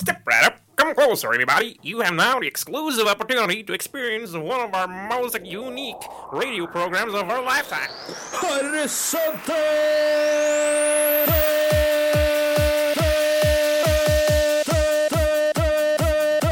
[0.00, 0.60] Step right up.
[0.76, 1.76] Come closer, everybody.
[1.82, 5.96] You have now the exclusive opportunity to experience one of our most unique
[6.32, 7.90] radio programs of our lifetime.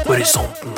[0.05, 0.73] Horisonten.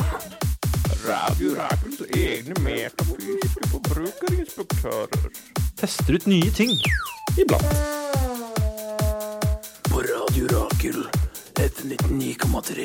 [1.06, 5.30] Radio Rakels egne metafysiske forbrukerinspektører.
[5.78, 6.72] Tester ut nye ting.
[7.38, 7.66] Iblant.
[9.90, 11.19] På Radio Rakel.
[11.60, 12.84] FM 99,3.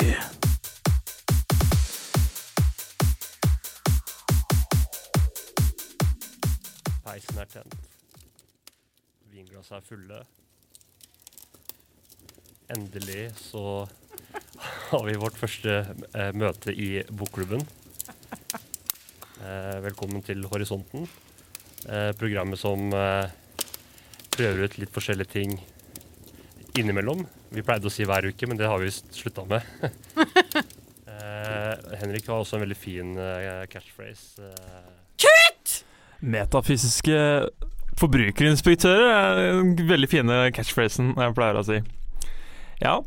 [7.05, 7.77] Peisen er tent.
[9.31, 10.19] Vinglassene er fulle.
[12.75, 13.63] Endelig så
[14.89, 15.77] har vi vårt første
[16.11, 17.63] eh, møte i bokklubben.
[19.39, 21.07] Eh, velkommen til Horisonten.
[21.87, 23.31] Eh, programmet som eh,
[24.35, 25.55] prøver ut litt forskjellige ting
[26.79, 27.25] innimellom.
[27.55, 29.63] Vi pleide å si hver uke, men det har vi slutta med.
[31.11, 34.53] eh, Henrik har også en veldig fin eh, catchphrase.
[35.21, 35.79] Kutt!
[36.25, 37.19] Metafysiske
[38.01, 41.79] forbrukerinspektører er den veldig fine catchphrasen jeg pleier å si.
[42.83, 42.99] Ja,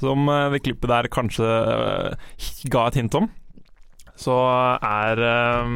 [0.00, 2.28] som eh, det klippet der kanskje eh,
[2.72, 3.30] ga et hint om,
[4.20, 4.36] så
[4.78, 5.74] er eh,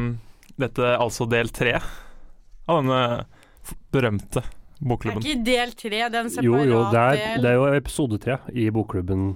[0.59, 3.01] dette altså del tre av denne
[3.93, 4.43] berømte
[4.79, 7.57] Det er ikke del tre, det er en Jo, separat jo, det er, det er
[7.57, 9.29] jo episode tre i bokklubben.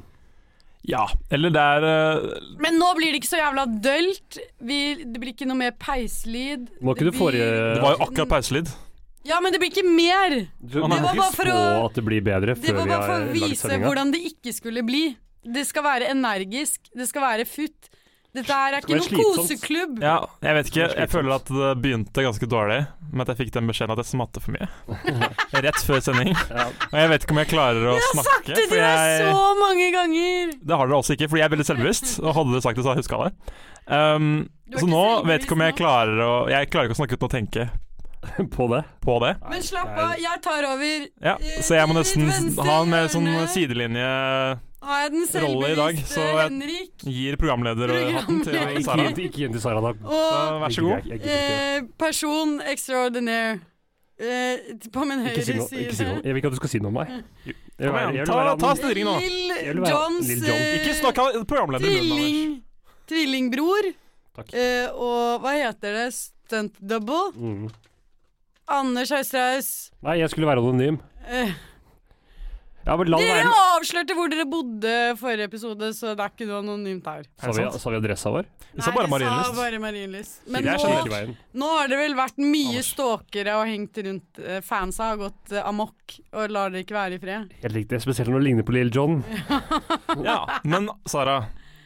[0.88, 2.56] Ja, eller det er uh...
[2.60, 4.40] Men nå blir det ikke så jævla dølt.
[4.60, 6.66] Vi, det blir ikke noe mer peislyd.
[6.84, 8.72] Må ikke Det du forrige Det var jo akkurat peislyd.
[9.24, 10.36] Ja, men det blir ikke mer!
[10.60, 13.32] Du Det var bare for å- at det blir bedre Det var bare for å
[13.32, 15.16] vise hvordan det ikke skulle bli.
[15.44, 16.92] Det skal være energisk.
[16.92, 17.88] Det skal være futt.
[18.34, 20.00] Dette er ikke noen koseklubb.
[20.02, 20.86] Ja, jeg vet ikke.
[20.98, 22.80] Jeg føler at det begynte ganske dårlig
[23.14, 24.70] med at jeg fikk den beskjeden at jeg smatte for mye.
[25.68, 26.32] Rett før sending.
[26.34, 29.44] Og jeg vet ikke om jeg klarer å Jeg har sagt det til deg så
[29.60, 30.56] mange ganger!
[30.64, 32.16] Det har dere også ikke, fordi jeg er veldig selvbevisst.
[32.26, 33.56] Og hadde dere sagt det, så hadde jeg huska det.
[33.94, 34.28] Um,
[34.80, 37.28] så nå vet jeg ikke om jeg klarer å Jeg klarer ikke å snakke uten
[37.28, 37.66] å tenke
[38.56, 38.82] På det.
[39.04, 39.34] på det.
[39.52, 41.08] Men slapp av, jeg tar over.
[41.22, 42.30] Ja, Så jeg må nesten
[42.64, 44.06] ha en mer sånn sidelinje
[44.84, 47.04] Har jeg den rolle i dag, selvbevisste så jeg- Henrik?
[47.08, 48.80] Gir programlederhatten til Programleder.
[48.80, 49.10] Ikke, Sara.
[49.10, 49.92] ikke gi til Sara, da.
[50.04, 51.08] Og Vær så god.
[51.08, 53.60] Jeg, jeg, eh, person extraordinaire.
[54.20, 54.58] Eh,
[54.94, 55.80] på min Ikke si høyre noe.
[55.84, 56.04] Ikke si.
[56.04, 57.08] Jeg vil ikke at du skal si noe om meg.
[57.46, 59.16] Jeg jeg vil ta, ta styringen nå.
[59.20, 61.88] Lill Johns eh, Ikke snakk av programleder.
[61.88, 62.62] tvilling,
[63.10, 63.90] tvillingbror.
[64.38, 64.54] Takk.
[64.54, 66.14] Eh, og hva heter det?
[66.14, 67.32] Stunt double?
[67.36, 67.70] Mm.
[68.68, 69.92] Anders Austraus.
[70.06, 71.00] Nei, jeg skulle være anonym.
[71.28, 71.52] Eh,
[72.84, 76.48] Ja, men land det dere avslørte hvor dere bodde forrige episode, så det er ikke
[76.50, 77.24] noe anonymt her.
[77.40, 78.50] Sa vi, sa vi adressa vår?
[78.74, 79.50] Vi sa bare Marienlyst.
[79.54, 80.40] sa bare Marienlyst.
[80.52, 81.34] Men Jeg nå, skjønner Ikke veien.
[81.64, 85.64] nå har det vel vært mye stalkere og hengt rundt eh, Fansa har gått eh,
[85.70, 87.54] amok og lar dere ikke være i fred.
[87.64, 88.02] Helt riktig.
[88.04, 89.22] Spesielt når det ligner på Lill John.
[90.28, 91.40] Ja, Men Sara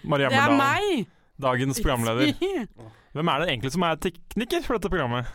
[0.03, 1.05] Marie Det er meg!
[1.37, 2.33] dagens programleder.
[3.13, 5.29] Hvem er det egentlig som er tekniker for dette programmet?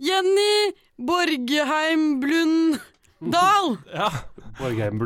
[0.00, 2.80] Jenny Borgheim Blund
[3.20, 3.74] Dahl!
[4.00, 4.08] Ja,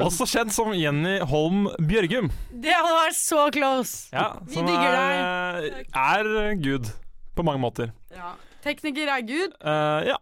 [0.02, 2.30] Også kjent som Jenny Holm Bjørgum.
[2.50, 4.08] Det hadde vært så close!
[4.14, 6.88] Ja, Vi som digger er, er Gud
[7.34, 7.92] på mange måter.
[8.14, 8.32] Ja.
[8.64, 10.16] Tekniker er Gud, Uh, ja.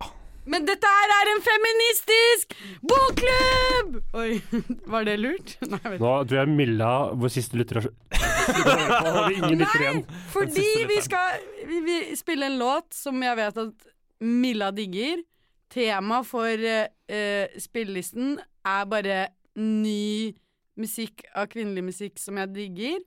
[0.50, 2.56] men dette her er en feministisk
[2.90, 3.98] bokklubb!
[4.18, 4.40] Oi,
[4.92, 5.54] var det lurt?
[5.62, 6.04] Nei, jeg vet ikke.
[6.04, 6.92] Nå tror jeg Milla,
[7.22, 10.02] vår siste lytter, har vi ingen lytter igjen.
[10.34, 13.92] Fordi vi skal vi, vi spille en låt som jeg vet at
[14.22, 15.22] Milla digger.
[15.72, 18.36] Tema for eh, spillelisten
[18.68, 19.22] er bare
[19.56, 20.34] ny
[20.80, 23.00] musikk av kvinnelig musikk som jeg digger.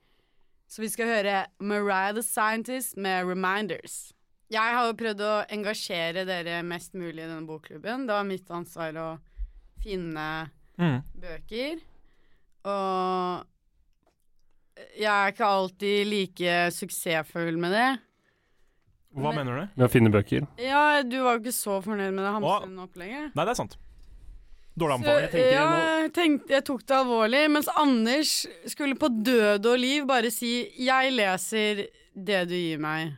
[0.70, 4.12] Så vi skal høre Mariah the Scientist med 'Reminders'.
[4.50, 8.06] Jeg har jo prøvd å engasjere dere mest mulig i denne bokklubben.
[8.08, 9.10] Det var mitt ansvar å
[9.82, 11.02] finne Mm.
[11.16, 11.80] bøker.
[12.66, 13.46] Og
[14.98, 18.00] jeg er ikke alltid like suksessfull med det.
[19.16, 19.68] Hva Men- mener du?
[19.80, 20.48] Med å finne bøker.
[20.60, 23.36] Ja, du var jo ikke så fornøyd med det Hamsun-opplegget.
[23.36, 23.78] Nei, det er sant.
[24.78, 25.30] Dårlig anbefaling.
[25.32, 25.68] tenker ja,
[26.02, 28.32] jeg, tenkte, jeg tok det alvorlig, mens Anders
[28.68, 33.16] skulle på død og liv bare si 'jeg leser det du gir meg'.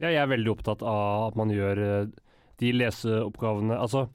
[0.00, 2.06] Ja, jeg er veldig opptatt av at man gjør eh,
[2.58, 4.08] de leseoppgavene Altså,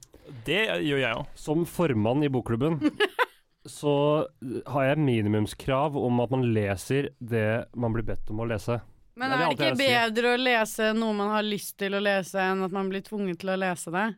[0.44, 1.26] Det gjør jeg òg.
[1.36, 2.80] som formann i bokklubben
[3.66, 4.26] så
[4.66, 8.80] har jeg minimumskrav om at man leser det man blir bedt om å lese.
[9.14, 12.02] Men Det er er det ikke bedre å lese noe man har lyst til å
[12.02, 14.08] lese, enn at man blir tvunget til å lese det?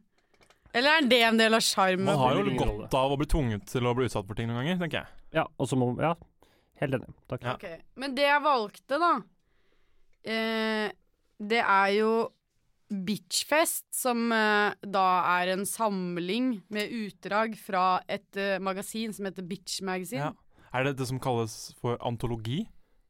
[0.77, 2.09] Eller er det en del av sjarmen?
[2.09, 4.63] Man har jo godt av å bli tvunget til å bli utsatt for ting noen
[4.63, 5.27] ganger, tenker jeg.
[5.39, 6.15] Ja, og så må Ja,
[6.81, 7.13] helt enig.
[7.29, 7.45] Takk.
[7.45, 7.55] Ja.
[7.57, 7.79] Okay.
[7.97, 9.13] Men det jeg valgte, da
[10.25, 10.89] eh,
[11.37, 12.11] Det er jo
[12.87, 15.07] Bitchfest, som eh, da
[15.41, 20.29] er en samling med utdrag fra et eh, magasin som heter Bitch Magazine.
[20.29, 20.67] Ja.
[20.77, 22.67] Er det det som kalles for antologi,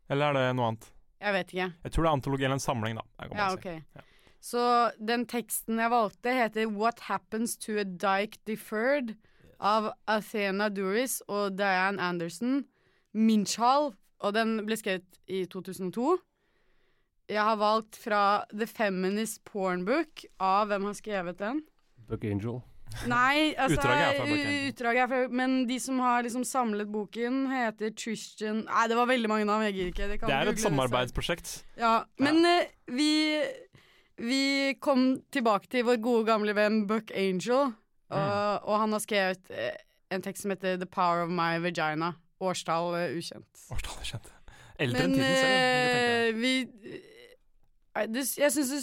[0.08, 0.88] eller er det noe annet?
[1.26, 1.70] Jeg vet ikke.
[1.82, 3.26] Jeg tror det er antologi eller en samling, da.
[3.34, 3.56] Ja, si.
[3.58, 3.64] ok.
[3.96, 4.04] Ja.
[4.46, 4.64] Så
[5.02, 9.16] den teksten jeg valgte, heter 'What Happens to a Dyke Deferred'
[9.58, 12.64] av Athena Duris og Diane Anderson.
[13.12, 16.18] Minchal, og den ble skrevet i 2002.
[17.28, 21.64] Jeg har valgt fra The Feminist Porn Book av Hvem har skrevet den?
[22.06, 22.60] Buck Angel.
[23.10, 24.56] Nei, altså Utdraget er fra.
[24.70, 29.10] Utdraget er fra Men de som har liksom samlet boken, heter Tristan Nei, det var
[29.10, 30.10] veldig mange navn, jeg gir ikke.
[30.10, 31.56] Det, kan Det er et samarbeidsprosjekt.
[31.80, 33.10] Ja, men eh, vi
[34.16, 37.74] Vi kom tilbake til vår gode gamle venn Buck Angel,
[38.08, 39.74] og, og han har skrevet eh,
[40.10, 42.14] en tekst som heter 'The Power of My Vagina'.
[42.40, 43.66] Årstall uh, ukjent.
[43.72, 44.32] Årstall ukjent.
[44.78, 45.52] Eldre enn tiden selv.
[45.52, 46.52] jeg vi
[48.40, 48.82] Jeg syns det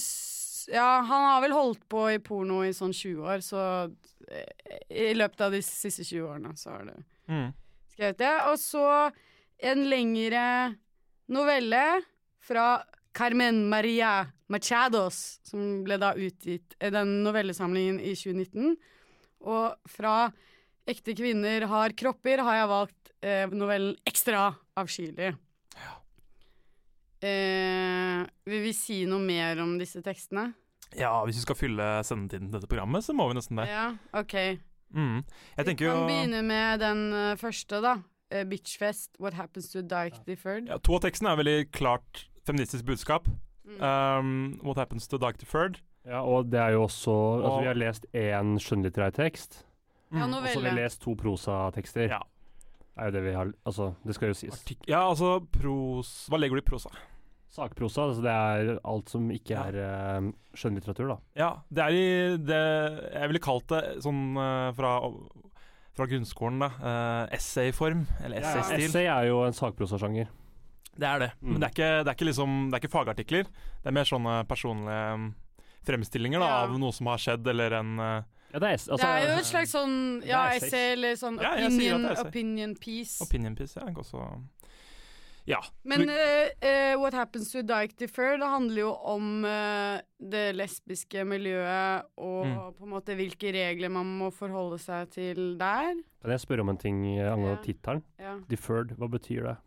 [0.71, 3.63] Ja, han har vel holdt på i porno i sånn 20 år, så
[4.29, 6.97] eh, I løpet av de siste 20 årene så har det
[7.29, 7.53] Mm.
[7.93, 8.33] skrevet det.
[8.51, 9.11] Og så
[9.63, 10.75] en lengre
[11.31, 11.83] novelle
[12.43, 12.83] fra
[13.15, 18.75] Carmen Maria Machados, som ble da utgitt i den novellesamlingen i 2019.
[19.47, 20.31] Og fra
[20.85, 25.29] Ekte kvinner har kropper har jeg valgt eh, novellen Ekstra avskyelig.
[27.23, 30.49] Eh, vil vi si noe mer om disse tekstene?
[30.99, 33.69] Ja, hvis vi skal fylle sendetiden til dette programmet, så må vi nesten det.
[33.71, 33.85] Ja,
[34.19, 34.35] ok.
[34.93, 35.23] Mm.
[35.57, 37.95] Jeg Vi kan jo begynne med den eh, første, da.
[38.33, 40.67] Uh, Bitchfest, What Happens to Dyke Deferred.
[40.67, 43.27] ja, To av tekstene er veldig klart feministisk budskap.
[43.65, 43.77] Mm.
[43.81, 45.79] Um, What Happens to Dyke Deferred.
[46.05, 49.63] Ja, og det er jo også Altså, vi har lest én skjønnlitterær tekst,
[50.11, 50.33] Ja, Mm.
[50.33, 52.09] og så har vi lest to prosatekster.
[52.09, 52.19] Ja.
[52.97, 54.53] Er jo det vi har Altså, det skal jo sies.
[54.53, 56.89] Artik ja, altså pros Hva legger du i prosa?
[57.53, 59.63] Sakprosa, altså det er alt som ikke Ja.
[59.69, 61.17] er eh, skjønnlitteratur, da.
[61.37, 62.61] Ja, det er i det
[63.13, 64.93] Jeg ville kalt det sånn eh, fra,
[65.93, 66.71] fra grunnskolen, da.
[66.81, 68.87] eh, essayform, eller Ja, essaystil.
[68.89, 70.27] essay er jo en sakprosasjanger.
[70.97, 71.31] Det er det.
[71.41, 71.51] Mm.
[71.53, 73.43] Men det er, ikke, det er ikke liksom Det er ikke fagartikler.
[73.81, 75.29] Det er mer sånne personlige mm,
[75.85, 76.59] fremstillinger da, Ja.
[76.67, 77.95] av noe som har skjedd, eller en
[78.53, 79.95] Ja, det er, altså, det er jo et slags sånn
[80.25, 83.21] ja, essay eller sånn Ja, opinion, opinion piece.
[83.25, 83.73] opinion piece.
[83.77, 84.21] Ja, også
[85.45, 85.57] Ja.
[85.83, 91.25] Men uh, What Happens to Dike Dyke Deferred det handler jo om uh, det lesbiske
[91.27, 92.73] miljøet og Mm.
[92.77, 95.93] på en måte hvilke regler man må forholde seg til der.
[96.21, 97.61] Kan jeg spørre om en ting angående Ja.
[97.65, 98.03] tittelen?
[98.19, 98.37] Ja.
[98.49, 99.57] Deferred, hva betyr det?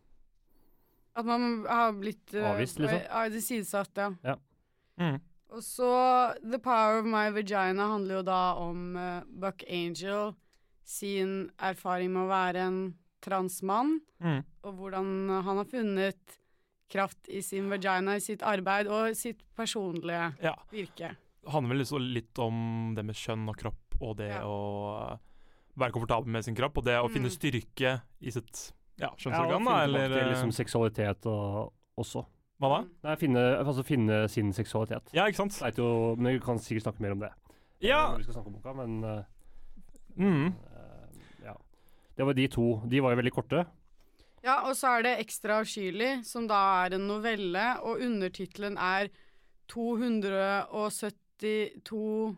[1.17, 3.01] At man har blitt uh, Avvist, liksom?
[3.05, 4.37] Ja, tilsidesatt, ja.
[5.01, 5.21] Mm.
[5.53, 5.91] Og så
[6.43, 8.97] The Power of My Vagina handler jo da om
[9.29, 10.33] Buck Angel
[10.85, 12.81] sin erfaring med å være en
[13.27, 14.45] transmann, Mm.
[14.65, 15.09] og hvordan
[15.45, 16.39] han har funnet
[16.89, 20.55] kraft i sin vagina i sitt arbeid og sitt personlige Ja.
[20.71, 21.17] virke.
[21.43, 24.43] Det handler vel liksom litt om det med kjønn og kropp, og det Ja.
[24.43, 25.19] å eh,
[25.77, 27.13] være komfortabel med sin kropp, og det å Mm.
[27.13, 31.27] finne styrke i sitt ja, Ja, og kjønnsorgan, finne da, eller til eh, liksom seksualitet
[31.27, 32.25] og også.
[32.59, 32.89] Hva da?
[33.05, 35.13] Nei, finne, altså finne sin seksualitet.
[35.13, 35.77] Ja, ikke sant?
[35.77, 37.31] Jo, men Vi kan sikkert snakke mer om det
[37.83, 38.09] Ja.
[38.13, 39.25] når vi skal snakke om boka, men eh,
[40.19, 40.55] Mm.
[42.17, 42.19] Eh.
[42.19, 42.81] Det var de to.
[42.89, 43.67] De var jo veldig korte.
[44.47, 49.09] Ja, og så er det Ekstra avskyelig, som da er en novelle, og undertittelen er
[49.73, 52.37] 272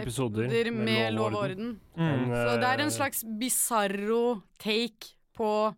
[0.00, 1.70] Episoder med med lov og orden.
[1.98, 2.30] Mm.
[2.30, 5.04] Så det er eh, en slags bisarro take
[5.34, 5.74] på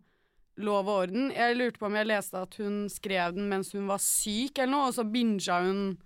[0.57, 1.31] lov og orden.
[1.33, 4.71] Jeg lurte på om jeg leste at hun skrev den mens hun var syk eller
[4.75, 5.97] noe, og så binga hun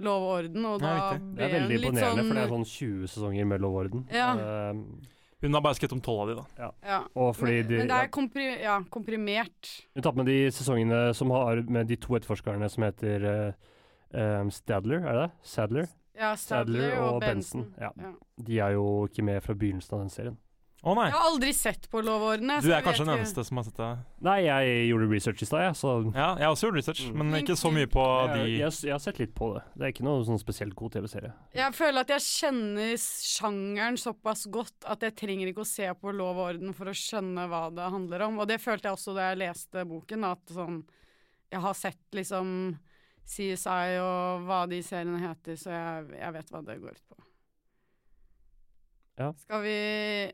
[0.00, 2.34] lov og orden, og da ble hun litt sånn Det er veldig imponerende, sånn for
[2.34, 4.00] det er sånn 20 sesonger med Lov og orden.
[4.14, 4.30] Ja.
[4.40, 4.74] Eh,
[5.40, 6.66] Hun har bare skrevet om tolv av de, da.
[6.84, 6.98] ja.
[7.16, 9.70] og fordi men, de men det er kompri ja, komprimert.
[9.96, 13.70] Hun tatt med de sesongene som har med de to etterforskerne som heter uh,
[14.12, 15.30] um, Stadler, er det det?
[15.54, 15.88] Sadler?
[16.20, 17.64] Ja, Stadler, Sadler og, og Benson.
[17.70, 17.90] Benson, ja.
[18.04, 18.44] Ja.
[18.50, 20.38] De er jo ikke med fra begynnelsen av den serien.
[20.80, 21.10] Å nei.
[21.10, 22.48] Jeg har aldri sett på lov og orden.
[22.54, 23.88] jeg, Du er kanskje den eneste som har sett det.
[24.24, 27.18] Nei, jeg gjorde research i stad, jeg, så Ja, jeg har også gjort research, Mm.
[27.20, 29.62] men ikke så mye på jeg, de jeg, jeg har sett litt på det.
[29.76, 31.32] Det er ikke noe sånn spesielt god TV-serie.
[31.52, 36.14] Jeg føler at jeg kjenner sjangeren såpass godt at jeg trenger ikke å se på
[36.16, 38.38] Lov og orden for å skjønne hva det handler om.
[38.40, 40.84] Og det følte jeg også da jeg leste boken, at sånn
[41.52, 42.78] Jeg har sett liksom
[43.26, 47.16] CSI og hva de seriene heter, så jeg, jeg vet hva det går ut på.
[49.18, 49.32] Ja.
[49.36, 50.32] Skal vi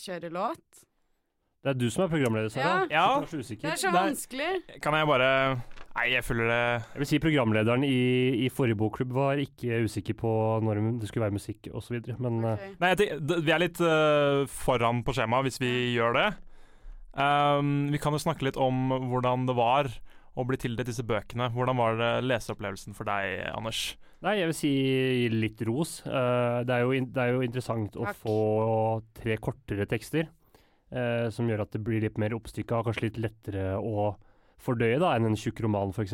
[0.00, 0.86] kjøre låt?
[1.60, 2.86] Det er du som er programleder, Sara.
[2.88, 3.20] Ja.
[3.20, 3.66] Usikker.
[3.66, 4.46] Det er så vanskelig.
[4.48, 4.80] vanskelig.
[4.80, 5.30] Kan jeg bare
[5.90, 10.16] Nei, jeg føler det Jeg vil si programlederen i, i forrige bokklubb var ikke usikker
[10.16, 10.30] på
[10.64, 12.70] når det skulle være musikk osv., men okay.
[12.80, 16.28] Nei, jeg tenker, vi er litt uh, foran på skjemaet hvis vi gjør det.
[17.10, 19.90] Um, vi kan jo snakke litt om hvordan det var
[20.38, 21.48] å bli tildelt disse bøkene.
[21.54, 23.96] Hvordan var leseopplevelsen for deg, Anders?
[24.22, 24.70] Nei, jeg vil si
[25.32, 26.02] litt ros.
[26.04, 28.18] Eh, det, er jo, det er jo interessant å Takk.
[28.20, 28.34] få
[29.16, 30.28] tre kortere tekster.
[30.92, 34.10] eh, som gjør at det blir litt mer oppstykka og kanskje litt lettere å
[34.60, 36.12] fordøye da, enn en tjukk roman, f.eks.,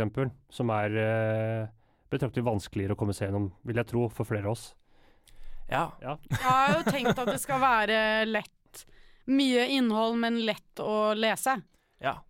[0.55, 1.69] som er eh,
[2.13, 4.67] betraktelig vanskeligere å komme seg gjennom, vil jeg tro, for flere av oss.
[5.67, 5.89] Ja.
[6.05, 6.15] Ja.
[6.31, 8.53] Jeg har jo tenkt at det skal være lett
[9.27, 11.57] Mye innhold, men lett å lese.
[11.99, 12.21] ja.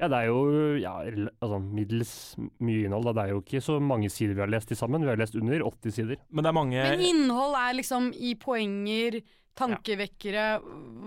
[0.00, 2.12] Ja, det er jo ja, altså, middels
[2.64, 3.10] mye innhold.
[3.10, 3.14] Da.
[3.18, 5.04] Det er jo ikke så mange sider vi har lest til sammen.
[5.04, 6.22] Vi har lest under 80 sider.
[6.30, 9.20] Men det er mange Men innhold er liksom i poenger,
[9.58, 10.46] tankevekkere,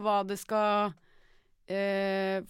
[0.06, 0.94] hva det skal
[1.66, 2.46] eh,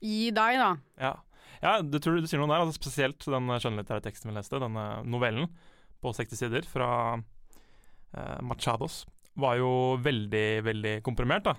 [0.00, 0.72] gi deg, da.
[1.00, 1.12] Ja,
[1.60, 2.64] ja du, tror, du sier noe der.
[2.64, 5.50] Altså spesielt den skjønnlitterære teksten vi leste, denne novellen
[6.04, 9.04] på 60 sider fra eh, Machados,
[9.40, 9.70] var jo
[10.00, 11.46] veldig, veldig komprimert.
[11.52, 11.54] da.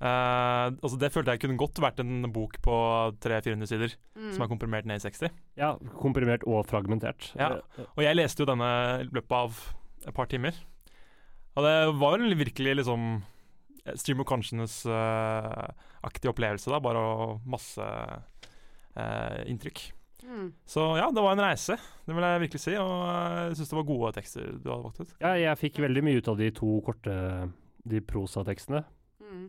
[0.00, 2.76] Eh, altså Det følte jeg kunne godt vært en bok på
[3.20, 4.32] 300-400 sider Mm.
[4.32, 5.28] som er komprimert ned i 60.
[5.56, 7.32] Ja, komprimert og fragmentert.
[7.36, 7.60] Ja.
[7.96, 8.70] Og jeg leste jo denne
[9.04, 9.52] i løpet av
[10.06, 10.52] et par timer.
[11.56, 13.22] Og det var jo virkelig liksom
[13.96, 16.78] stream of consciousness-aktig opplevelse, da.
[16.82, 19.80] Bare masse uh, inntrykk.
[20.20, 20.50] Mm.
[20.68, 22.74] Så ja, det var en reise, det vil jeg virkelig si.
[22.76, 25.14] Og eh, jeg syns det var gode tekster du hadde valgt ut.
[25.22, 27.14] Ja, jeg fikk veldig mye ut av de to korte
[27.88, 28.82] de prosatekstene.
[29.24, 29.46] Mm.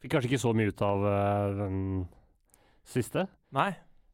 [0.00, 1.78] Fikk kanskje ikke så mye ut av eh, den
[2.88, 3.26] siste.
[3.52, 3.70] Nei.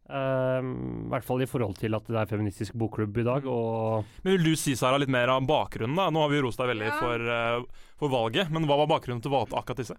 [0.07, 4.05] Ehm, I hvert fall i forhold til at det er feministisk bokklubb i dag, og
[4.23, 5.97] Men vil du si, Sara, litt mer om bakgrunnen?
[5.99, 6.11] da?
[6.15, 6.99] Nå har vi rost deg veldig Ja.
[7.01, 9.97] for, uh, for valget, men hva var bakgrunnen til å valge akkurat disse?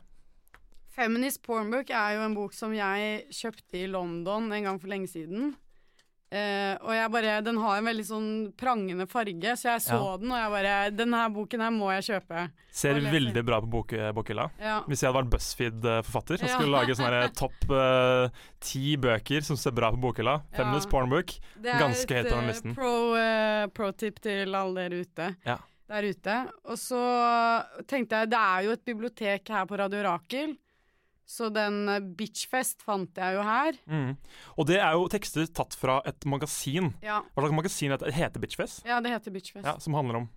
[0.97, 5.07] Feminist Pornbook er jo en bok som jeg kjøpte i London en gang for lenge
[5.11, 5.55] siden.
[6.27, 10.17] Eh, og jeg bare, Den har en veldig sånn prangende farge, så jeg så Ja.
[10.19, 12.51] den og jeg bare Den her boken her må jeg kjøpe.
[12.69, 14.49] Ser veldig bra på bok, bokhylla.
[14.59, 14.81] Ja.
[14.83, 16.57] Hvis jeg hadde vært BuzzFeed-forfatter og Ja.
[16.57, 18.29] skulle lage sånne topp eh,
[18.59, 20.41] ti bøker som ser bra på bokhylla.
[20.53, 22.75] Feminist Pornbook Ganske høyt på den eh, listen.
[22.75, 25.35] Pro, uh, pro-tip til alle dere ute.
[25.45, 25.57] Ja.
[25.87, 26.51] Der ute.
[26.65, 26.99] Og så
[27.87, 30.57] tenkte jeg, det er jo et bibliotek her på Radio Rakel.
[31.27, 33.75] Så den eh, Bitchfest fant jeg jo her.
[33.85, 34.13] mm.
[34.57, 36.93] Og det er jo tekster tatt fra et magasin.
[37.03, 38.15] Ja, Hva slags magasin heter det?
[38.15, 38.85] heter Bitchfest?
[38.87, 39.65] ja det heter Bitchfest.
[39.67, 40.29] Ja, som handler om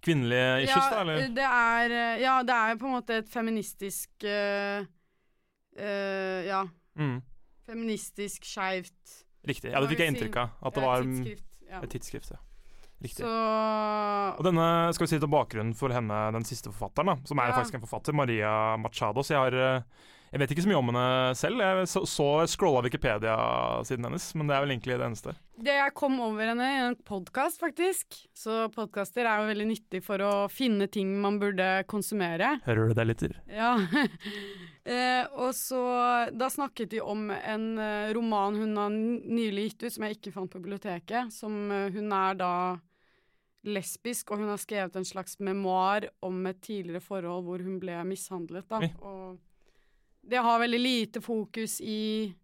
[0.00, 1.00] kvinnelige issues, ja, da?
[1.02, 1.28] Eller?
[1.34, 4.86] Det er, eh, ja, det er på en måte et feministisk uh,
[5.78, 6.64] uh, Ja,
[6.98, 7.20] Mm.
[7.66, 9.70] feministisk skeivt Riktig.
[9.72, 10.48] Ja, det fikk jeg inntrykk av.
[10.66, 11.44] At det var et tidsskrift.
[11.70, 11.78] Ja.
[11.82, 12.30] et tidsskrift.
[12.34, 12.38] Ja.
[13.02, 13.22] Riktig.
[13.22, 13.34] Så
[14.38, 17.48] Og denne skal vi si til bakgrunnen for henne, den siste forfatteren, da, som er
[17.50, 17.54] Ja.
[17.58, 19.22] faktisk en forfatter, Maria Machado.
[19.22, 19.84] Så jeg har
[20.28, 21.62] Jeg vet ikke så mye om henne selv.
[21.62, 25.34] Jeg så, så scrolla Wikipedia-siden hennes, men det er vel egentlig det eneste.
[25.58, 28.18] Det jeg kom over henne i en podkast, faktisk.
[28.36, 32.58] Så podkaster er jo veldig nyttig for å finne ting man burde konsumere.
[32.66, 33.38] Hører du det, lytter?
[33.48, 33.72] Ja.
[34.98, 35.80] eh, og så
[36.36, 40.36] Da snakket de om en eh, roman hun har nylig gitt ut, som jeg ikke
[40.36, 41.32] fant på biblioteket.
[41.34, 42.52] Som eh, Hun er da
[43.68, 47.96] lesbisk, og hun har skrevet en slags memoar om et tidligere forhold hvor hun ble
[48.06, 48.68] mishandlet.
[48.70, 48.84] Da.
[49.02, 49.38] Og
[50.28, 52.34] det har veldig lite fokus i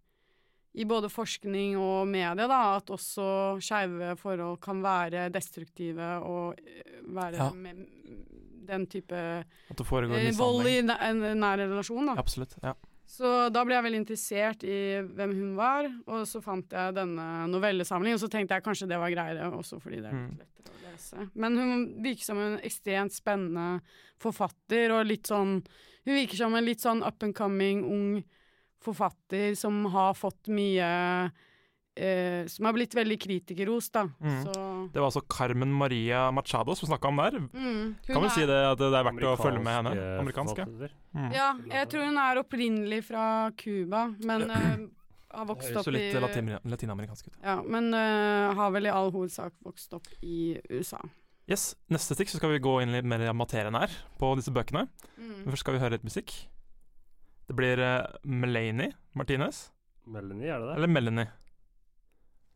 [0.75, 3.25] i både forskning og media, da, at også
[3.63, 7.51] skeive forhold kan være destruktive og eh, være Ja.
[7.55, 7.85] med,
[8.67, 12.17] den type At det foregår Eh, vold i en nær relasjon, da.
[12.19, 12.57] Absolutt.
[12.65, 12.73] Ja.
[13.07, 14.79] Så da ble jeg veldig interessert i
[15.15, 18.99] hvem hun var, og så fant jeg denne novellesamlingen, og så tenkte jeg kanskje det
[18.99, 20.39] var greiere, også fordi det er litt Mm.
[20.41, 21.31] lettere å lese.
[21.37, 23.81] Men hun virker som en ekstremt spennende
[24.19, 25.61] forfatter, og litt sånn
[26.05, 28.25] Hun virker som en litt sånn up and coming ung
[28.85, 30.89] forfatter som har fått mye
[31.97, 34.03] eh, Som har blitt veldig kritikerrost, da.
[34.21, 34.43] Mm.
[34.45, 34.57] Så
[34.93, 37.39] Det var altså Carmen Maria Machado som snakka om der.
[37.41, 39.95] mm, Kan vel er- si det at det er verdt å følge med henne?
[40.21, 41.21] Amerikanske Amerikansk, ja.
[41.21, 41.33] Mm.
[41.33, 44.87] Ja, jeg tror hun er opprinnelig fra Cuba, men eh,
[45.35, 47.37] har vokst opp opp Så litt i latin latinamerikansk ut.
[47.43, 51.01] Ja, men uh, har vel i all hovedsak vokst opp i USA.
[51.45, 54.53] Yes, Neste stikk så skal vi gå inn litt mer i materien her på disse
[54.55, 54.87] bøkene.
[55.19, 55.43] Mm.
[55.43, 56.33] Men først skal vi høre litt musikk.
[57.45, 59.69] Det blir uh, Melanie Martinez.
[60.09, 60.77] Melanie, er det det?
[60.79, 61.29] Eller Melanie.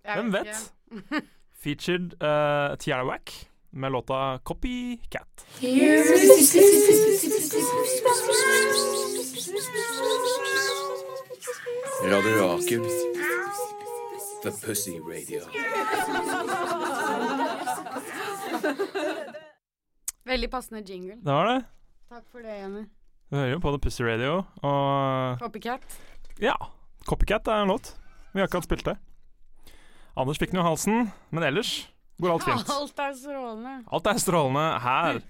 [0.09, 0.73] Jeg Hvem vet?
[1.61, 3.35] Featured uh, Tiara Wack
[3.77, 5.45] med låta Copycat.
[12.05, 12.89] Radio Rakel.
[14.43, 15.45] The Pussy Radio.
[20.29, 21.17] Veldig passende jingle.
[21.25, 21.59] Det var det.
[22.09, 22.85] Takk for det, Jenny.
[23.29, 25.85] Du hører jo på The Pussy Radio, og Copycat.
[26.41, 26.55] ja,
[27.09, 27.91] Copycat er en låt.
[28.33, 28.97] Vi har ikke hatt spilt det.
[30.19, 31.73] Anders fikk den jo i halsen, men ellers
[32.21, 32.73] går alt fint.
[32.73, 33.75] Alt er strålende.
[33.95, 35.21] Alt er strålende her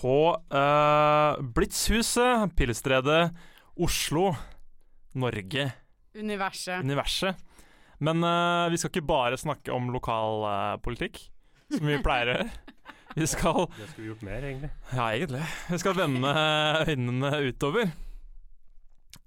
[0.00, 3.30] på uh, Blitzhuset, Pilestredet,
[3.80, 4.30] Oslo,
[5.18, 5.70] Norge,
[6.14, 6.84] Universet.
[6.84, 7.40] universet.
[8.00, 11.24] Men uh, vi skal ikke bare snakke om lokalpolitikk,
[11.76, 12.50] som vi pleier å gjøre.
[13.16, 14.70] Vi skal Det skulle vi gjort mer, egentlig.
[14.94, 15.42] Ja, egentlig.
[15.72, 16.34] Vi skal vende
[16.86, 17.90] øynene utover.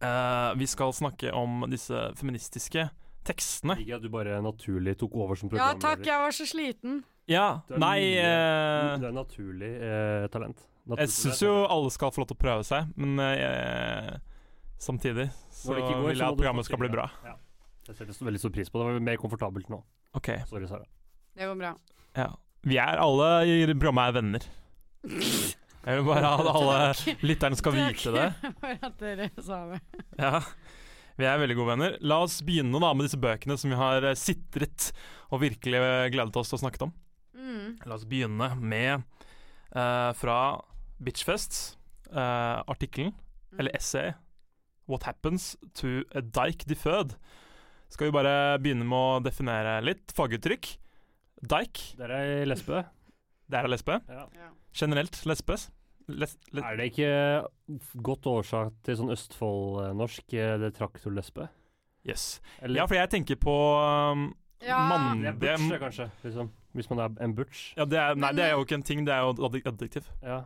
[0.04, 2.90] Uh, vi skal snakke om disse feministiske
[3.28, 3.78] tekstene.
[3.80, 7.02] Ikke at du bare naturlig tok over som Ja takk, jeg var så sliten.
[7.28, 10.58] Ja, Du er nei mye- eh, Du er naturlig eh, talent.
[10.86, 14.18] Naturlig Jeg syns jo alle skal få lov til å prøve seg, men eh,
[14.78, 17.08] samtidig så det går, vil jeg at programmet skal bli bra.
[17.24, 17.38] Ja.
[17.88, 18.88] Jeg setter veldig stor pris på det.
[18.88, 19.80] Det var mer komfortabelt nå.
[20.20, 20.84] Ok, Sorry, Sara.
[21.34, 21.76] Det går bra.
[22.18, 22.32] ja.
[22.64, 24.46] Vi er alle i programmet er venner.
[25.84, 28.28] Jeg vil bare at alle lytterne skal vite det.
[28.44, 29.80] Takk for at dere sa det.
[30.16, 30.40] Ja,
[31.20, 31.98] vi er veldig gode venner.
[32.08, 34.94] La oss begynne da med disse bøkene som vi har eh, sitret
[35.28, 36.94] og virkelig eh, gledet oss til å snakke om.
[37.36, 37.66] Mm.
[37.84, 39.04] La oss begynne med
[39.76, 40.38] uh, fra
[41.04, 41.76] Bitchfest,
[42.14, 43.12] uh, artikkelen,
[43.60, 44.16] eller essayet
[44.88, 47.18] 'What Happens to a Dike Deferred'.
[47.92, 50.78] Skal vi bare begynne med å definere litt faguttrykk.
[51.44, 52.84] Dike, Det er lesbe.
[53.52, 54.00] det er lesbe.
[54.10, 54.26] Ja.
[54.74, 55.70] Generelt lesbes.
[56.08, 57.48] Les, les, Er det ikke
[58.04, 61.50] godt årsak til sånn Østfold-norsk, eh, det traktorlesbe?
[62.06, 62.42] yes.
[62.62, 63.54] Eller Ja, for jeg tenker på
[64.12, 64.78] um, Ja.
[64.90, 65.22] mann...
[65.22, 66.10] det er butch, kanskje.
[66.24, 66.50] Liksom.
[66.76, 67.74] Hvis man er en butch.
[67.78, 70.08] Ja, det er, nei, Men, det er jo ikke en ting, det er jo adjektiv.
[70.22, 70.42] Ja.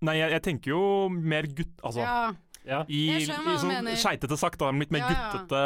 [0.00, 1.80] Nei, jeg, jeg tenker jo mer gutt...
[1.84, 2.32] Altså, ja.
[2.68, 2.82] Ja.
[2.88, 4.70] i, i sånn skeitete sagt, da.
[4.70, 5.30] Litt mer Ja, ja.
[5.32, 5.62] guttete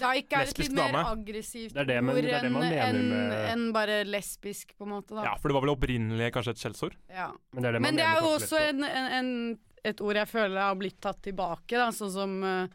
[0.00, 1.04] Dike er et Lesbisk litt mer dame.
[1.12, 4.92] aggressivt Det er det man- ord det enn en, med- enn bare lesbisk, på en
[4.96, 5.14] måte.
[5.14, 6.96] da Ja, for det var vel opprinnelig kanskje et skjellsord?
[7.12, 7.30] Ja.
[7.52, 10.28] Men det er det Men det er jo også en, en, en, et ord jeg
[10.28, 12.66] føler har blitt tatt tilbake, da, sånn som eh,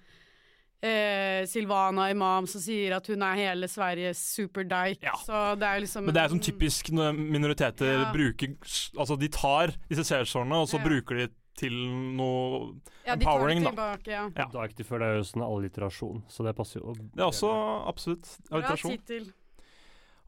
[0.84, 5.04] eh, Silvana Imam som sier at hun er hele Sveriges superdike.
[5.04, 5.14] Ja.
[5.26, 8.12] Så det er liksom Men det er sånn typisk når minoriteter Ja.
[8.14, 8.56] bruker
[8.98, 10.84] Altså, de tar disse seersårene, og så Ja.
[10.88, 11.28] bruker de
[11.60, 11.74] til
[12.18, 12.74] noe
[13.06, 13.70] ja, de tar det empowering, da.
[13.74, 14.24] tilbake, ja.
[14.36, 14.48] Ja.
[14.54, 16.94] Dark er det er jo sånn alliterasjon, så det passer jo.
[17.00, 17.52] Det er også
[17.92, 18.98] absolutt Bra alliterasjon.
[18.98, 19.28] tittel.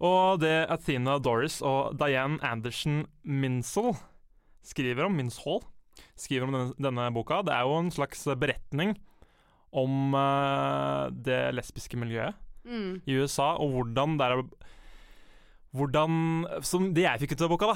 [0.06, 3.94] Og det Athena Doris og Diane Anderson Minsel
[4.66, 5.62] skriver om, Minshall,
[6.20, 8.96] skriver om denne, denne boka, det er jo en slags beretning
[9.76, 12.96] om uh, det lesbiske miljøet Mm.
[13.06, 14.40] i USA, og hvordan det er
[15.76, 17.68] Hvordan Som det jeg fikk ut av boka,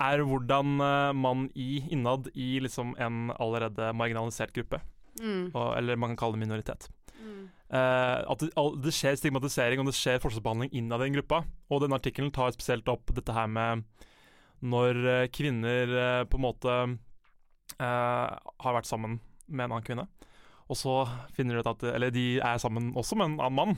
[0.00, 4.80] er hvordan eh, man i innad i liksom en allerede marginalisert gruppe,
[5.16, 5.46] Mm.
[5.54, 7.48] og, eller man kan kalle det minoritet Mm.
[7.72, 8.50] eh, at det,
[8.84, 11.38] det skjer stigmatisering og det skjer forskjellsbehandling innad i en gruppa.
[11.72, 13.84] Og denne artikkelen tar spesielt opp dette her med
[14.60, 16.74] når eh, kvinner eh, på en måte
[17.80, 18.26] eh,
[18.60, 20.06] har vært sammen med en annen kvinne,
[20.68, 20.98] og så
[21.36, 23.76] finner de ut at Eller de er sammen også med en annen mann,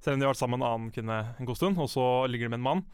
[0.00, 2.04] selv om de har vært sammen med en annen kvinne en god stund, og så
[2.30, 2.84] ligger de med en mann.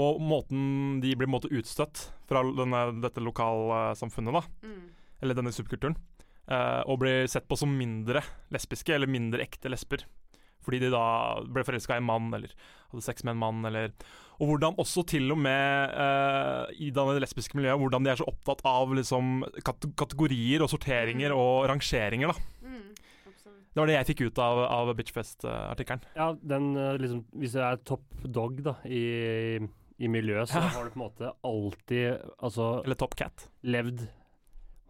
[0.00, 4.88] Og måten de blir på en måte utstøtt fra denne, dette lokalsamfunnet, da, Mm.
[5.20, 5.96] eller denne subkulturen,
[6.48, 10.06] eh, og blir sett på som mindre lesbiske, eller mindre ekte lesber.
[10.64, 12.52] Fordi de da ble forelska i en mann, eller
[12.92, 13.92] hadde sex med en mann, eller
[14.40, 18.24] Og hvordan også til og med eh, i det lesbiske miljøet, hvordan de er så
[18.24, 22.32] opptatt av liksom kat kategorier og sorteringer og rangeringer, da.
[22.64, 22.94] Mm.
[23.70, 26.00] Det var det jeg fikk ut av, av Bitchfest-artikkelen.
[26.16, 29.60] Ja, den eh, liksom Hvis du er top dog da i,
[30.00, 30.68] i miljøet, så Ja.
[30.72, 33.48] har du på en måte alltid Altså Eller Top Cat.
[33.64, 34.08] levd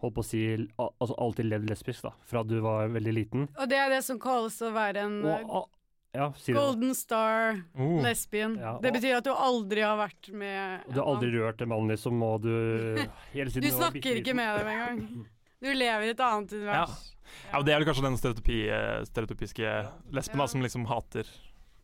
[0.01, 0.40] Holdt på å si
[0.79, 2.12] al- Altså alltid levd lesbisk, da.
[2.25, 3.49] Fra du var veldig liten.
[3.59, 5.66] Og det er det som kalles å være en Og,
[6.14, 8.57] ja, si golden star uh, lesbian.
[8.59, 11.68] Ja, det betyr at du aldri har vært med Og du har aldri rørt en
[11.68, 12.96] mann, liksom, og du
[13.35, 15.27] hele Du tiden var snakker ikke med dem engang.
[15.61, 17.12] Du lever i et annet univers.
[17.53, 19.68] Ja, og Det er vel kanskje den stereotypi, eh, stereotypiske
[20.11, 20.42] lesben Ja.
[20.42, 21.27] da, som liksom hater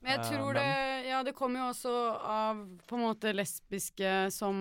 [0.02, 0.62] Men jeg Eh, tror det
[1.16, 1.90] Ja, det kommer jo også
[2.28, 4.56] av på en måte lesbiske som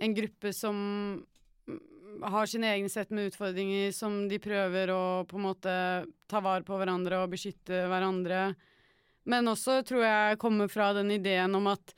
[0.00, 0.78] en gruppe som
[2.24, 5.74] har sine egne sett med utfordringer som de prøver å på en måte
[6.30, 8.54] ta vare på hverandre og beskytte hverandre.
[9.28, 11.92] Men også tror jeg kommer fra den ideen om at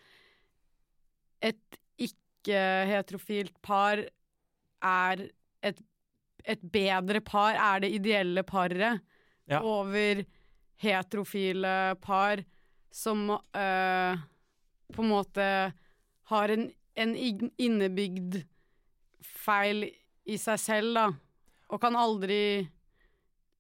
[1.47, 1.81] et
[2.11, 5.27] ikke-heterofilt par er
[5.63, 5.83] et,
[6.43, 8.99] et bedre par, er det ideelle paret
[9.47, 9.63] Ja.
[9.63, 10.25] over
[10.83, 12.43] heterofile par
[12.91, 14.21] som øh,
[14.91, 15.47] på en måte
[16.31, 18.43] har en, en innebygd
[19.23, 19.87] feil
[20.31, 21.07] i seg selv, da,
[21.71, 22.69] og kan aldri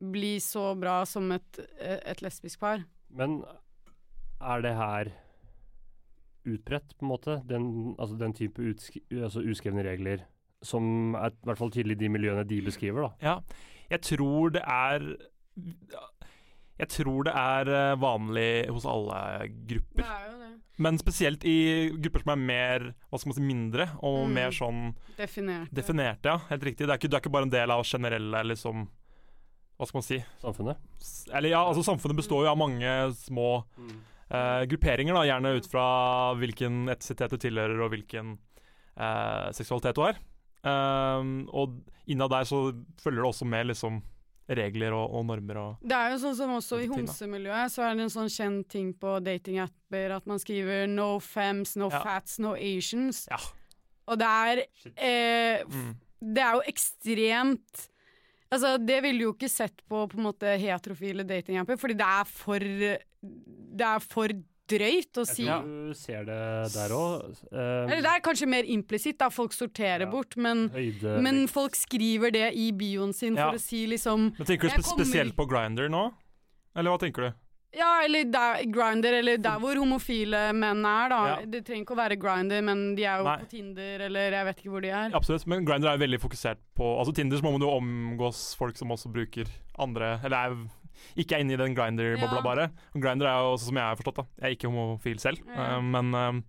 [0.00, 2.84] bli så bra som et, et lesbisk par.
[3.08, 3.42] Men
[4.40, 5.10] er det her
[6.48, 7.40] utbredt, på en måte?
[7.48, 7.64] Den,
[7.98, 10.24] altså den type utsk altså uskrevne regler
[10.64, 13.10] som er i hvert fall tydelig i de miljøene de beskriver, da.
[13.24, 13.34] Ja,
[13.90, 15.06] jeg tror det er
[16.80, 19.18] Jeg tror det er eh, vanlig hos alle
[19.68, 20.00] grupper.
[20.02, 20.46] Det er jo det.
[20.80, 21.56] Men spesielt i
[22.00, 24.32] grupper som er mer hva skal man si, mindre og Mm.
[24.38, 24.78] mer sånn
[25.18, 25.74] Definerte.
[25.76, 26.24] definerte.
[26.32, 26.86] Ja, helt riktig.
[26.86, 28.86] Det er, ikke, er ikke bare en del av generelle liksom
[29.80, 30.18] Hva skal man si?
[30.42, 30.76] Samfunnet.
[31.32, 33.64] Eller ja, altså Samfunnet består jo av mange små
[34.30, 35.84] eh, grupperinger, da, gjerne ut fra
[36.36, 38.34] hvilken etnisitet du tilhører og hvilken
[38.96, 40.18] eh, seksualitet du har.
[40.60, 41.78] Um, og
[42.12, 42.58] innad der så
[43.00, 44.02] følger det også med liksom
[44.56, 47.94] regler og, og normer og Det er jo sånn som også i homsemiljøet, så er
[47.98, 52.02] det en sånn kjent ting på datingapper at man skriver 'no femmes, no Ja.
[52.02, 53.26] fats, no Asians'.
[53.30, 53.38] Ja.
[54.10, 54.64] Og det er
[54.96, 55.94] eh, mm.
[56.20, 57.86] Det er jo ekstremt
[58.50, 62.24] Altså, det ville jo ikke sett på på en måte heterofile datingapper, fordi det er
[62.26, 64.28] for Det er for
[64.70, 65.44] drøyt å si.
[65.48, 66.38] Jeg tror du ser det
[66.76, 67.42] der òg.
[67.52, 70.10] Eller det er kanskje mer implisitt, da folk sorterer Ja.
[70.14, 73.50] bort, men, høyde men folk skriver det i bioen sin Ja.
[73.50, 76.12] for å si liksom Men tenker du spesielt på Grinder nå?
[76.76, 77.32] Eller hva tenker du?
[77.72, 81.18] Ja, eller der, Grindr, eller der hvor homofile menn er, da.
[81.28, 81.46] Ja.
[81.46, 83.36] Det trenger ikke å være Grindr, men de er jo Nei.
[83.44, 85.10] på Tinder, eller jeg vet ikke hvor de er.
[85.14, 88.76] Absolutt, men Grinder er veldig fokusert på Altså Tinder så må man jo omgås folk
[88.76, 89.46] som også bruker
[89.78, 90.56] andre Eller er,
[91.16, 92.42] ikke er inne i den Grinder-bobla, Ja.
[92.42, 92.70] bare.
[92.94, 95.76] Grinder er jo, sånn som jeg har forstått, da Jeg er ikke homofil selv, Ja.
[95.76, 96.42] eh, men eh,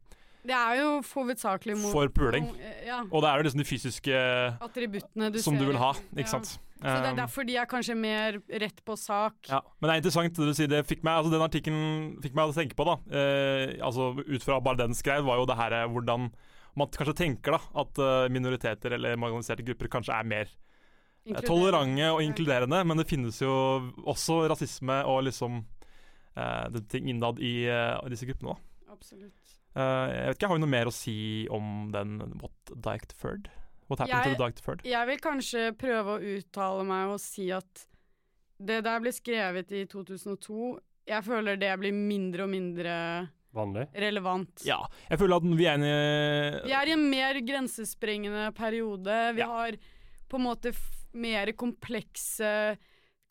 [0.43, 2.47] Det er jo hovedsakelig mot for puling.
[2.85, 5.59] Ja, Og det er jo liksom de fysiske attributtene du som ser.
[5.59, 6.23] du vil ha, Ja.
[6.25, 6.57] sant.
[6.81, 9.35] Så det er derfor de er kanskje mer rett på sak.
[9.47, 10.67] Ja, men det er interessant det du sier.
[10.67, 12.95] Det fikk meg, altså Den artikkelen fikk meg å tenke på, da.
[13.15, 16.31] Eh, altså Ut fra bare den skrev, var jo det her eh, hvordan
[16.75, 20.49] man kanskje tenker da at eh, minoriteter eller marginaliserte grupper kanskje er mer eh.
[21.45, 23.51] Tolerante og inkluderende, men det finnes jo
[24.09, 25.61] også rasisme og liksom
[26.37, 28.55] uh, det ting innad i uh, disse gruppene.
[28.55, 28.93] da.
[28.95, 29.37] Absolutt.
[29.71, 31.17] Uh, jeg vet ikke, Har vi noe mer å si
[31.49, 33.49] om den What Dyke Ferd?
[33.87, 34.81] What happened Jeg- to the Dyke Ferd?
[34.87, 37.85] Jeg vil kanskje prøve å uttale meg og si at
[38.61, 40.79] det der ble skrevet i 2002.
[41.07, 43.87] Jeg føler det blir mindre og mindre vanlig.
[43.95, 44.61] relevant.
[44.67, 44.77] Ja,
[45.09, 49.33] jeg føler at vi er inne i Vi er i en mer grensesprengende periode.
[49.35, 49.47] Vi Ja.
[49.47, 49.71] har
[50.29, 50.71] på en måte
[51.13, 52.77] mer komplekse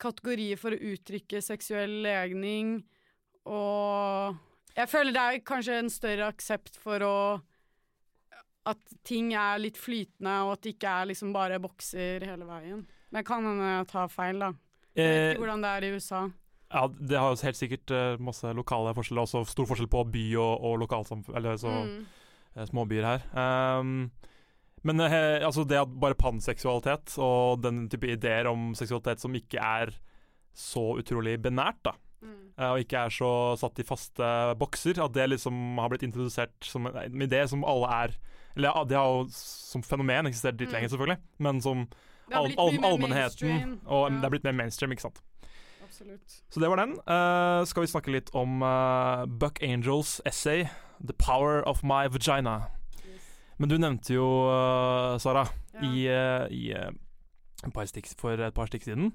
[0.01, 2.79] kategorier for å uttrykke seksuell legning,
[3.45, 4.37] og
[4.75, 7.15] jeg føler det er kanskje en større aksept for å
[8.63, 12.83] At ting er litt flytende, og at det ikke er liksom bare bokser hele veien.
[13.09, 14.51] Men kan hende jeg tar feil, da.
[14.93, 16.19] Jeg vet eh, ikke hvordan det er i USA.
[16.71, 19.25] Ja, det har jo helt sikkert eh, masse lokale forskjeller.
[19.25, 22.05] Også stor forskjell på by og, og lokalsamfunn, eller så Mm.
[22.55, 23.25] eh, småbyer her.
[23.81, 24.11] Um,
[24.83, 29.59] men he, altså det at bare panseksualitet og den type ideer om seksualitet som ikke
[29.61, 29.91] er
[30.53, 32.53] så utrolig benært, da, Mm.
[32.59, 34.27] eh, og ikke er så satt i faste
[34.59, 36.93] bokser, at det liksom har blitt introdusert som en,
[37.25, 38.11] idé som alle er
[38.55, 40.73] Eller det har jo som fenomen eksistert litt Mm.
[40.75, 41.87] lenger, selvfølgelig, men som
[42.33, 43.79] all, all, allmennheten.
[43.87, 44.17] Og Ja.
[44.19, 45.21] det er blitt mer mainstream, ikke sant.
[45.81, 46.41] Absolutt.
[46.51, 46.91] Så det var den.
[47.07, 50.65] Uh, skal vi snakke litt om uh, Buck Angels essay
[50.99, 52.67] 'The Power of My Vagina'.
[53.61, 55.45] Men du nevnte jo, eh, Sara,
[55.75, 55.81] Ja.
[55.85, 56.89] i, eh, i eh,
[57.63, 59.11] et par stikk, for et par stikk siden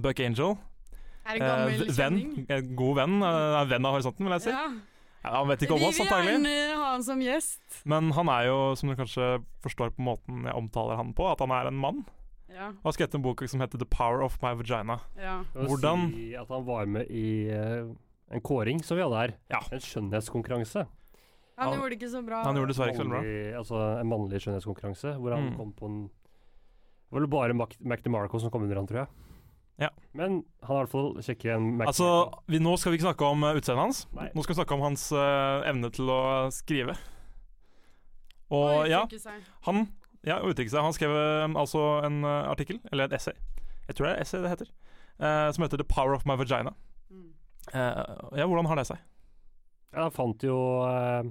[0.00, 0.56] Buck Angel.
[1.26, 1.92] Er det eh, gammel venn.
[1.98, 2.46] kjenning?
[2.50, 3.18] En god venn.
[3.22, 4.50] eh, er venn av horisonten, vil jeg si.
[4.56, 4.64] Ja.
[5.22, 6.32] Ja, han vet ikke om Vi oss, vil antagelig.
[6.34, 7.60] gjerne ha han som gjest.
[7.86, 11.38] Men han er jo, som du kanskje forstår på måten jeg omtaler han på, at
[11.44, 12.00] han er en mann.
[12.50, 12.70] Ja.
[12.82, 14.98] Og har skrevet en bok som heter 'The Power of My Vagina'.
[15.20, 15.44] ja.
[15.54, 17.94] Hvordan- Si at han var med i uh,
[18.32, 19.34] en kåring som vi hadde her.
[19.48, 19.60] Ja.
[19.70, 20.86] En skjønnhetskonkurranse.
[21.58, 22.42] Han Han- gjorde det ikke så bra.
[22.44, 23.20] Han gjorde dessverre ikke så bra.
[23.58, 25.56] Altså en mannlig skjønnhetskonkurranse, hvor han Mm.
[25.56, 28.98] kom på en Det var vel bare Mac, Mac DeMarco som kom under han, tror
[29.04, 29.08] jeg.
[29.78, 29.88] Ja.
[30.14, 33.08] Men han er i hvert fall kjekkere enn Mac Altså, vi, Nå skal vi ikke
[33.12, 34.06] snakke om uh, utseendet hans.
[34.14, 34.30] Nei.
[34.34, 36.96] Nå skal vi snakke om hans uh, evne til å skrive.
[38.52, 39.06] Og Og ja,
[39.66, 39.88] han
[40.24, 40.82] ja, uttrykke seg.
[40.84, 43.32] Han skrev eh, altså en uh, artikkel, eller et essay,
[43.88, 44.68] jeg tror det er essay det heter,
[45.20, 46.74] uh, som heter 'The Power of My Vagina'.
[47.10, 47.32] Mm.
[47.74, 48.98] Uh, ja, hvordan har det seg?
[49.92, 50.56] Ja, han fant jo
[50.88, 51.28] eh,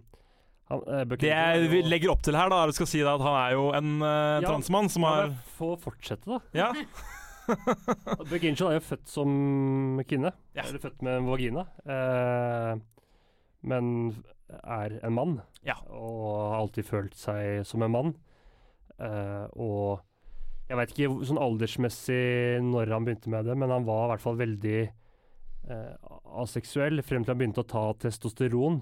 [0.71, 3.15] han, eh, Det jeg er legger opp til her, da, er å skal si da
[3.17, 6.39] at han er jo en eh, Ja, transmann som har Få fortsette, da.
[6.55, 6.71] Ja,
[8.29, 10.29] Buck er jo født som kvinne.
[10.55, 10.63] Ja.
[10.67, 11.65] Eller født med en vagina.
[11.83, 12.75] Eh,
[13.67, 13.89] men
[14.61, 15.33] er en mann.
[15.67, 15.75] Ja.
[15.89, 18.13] Og har alltid følt seg som en mann.
[19.01, 20.01] Eh, og
[20.69, 24.23] jeg veit ikke sånn aldersmessig når han begynte med det, men han var i hvert
[24.23, 24.79] fall veldig
[26.41, 28.81] aseksuell frem til han begynte å ta testosteron.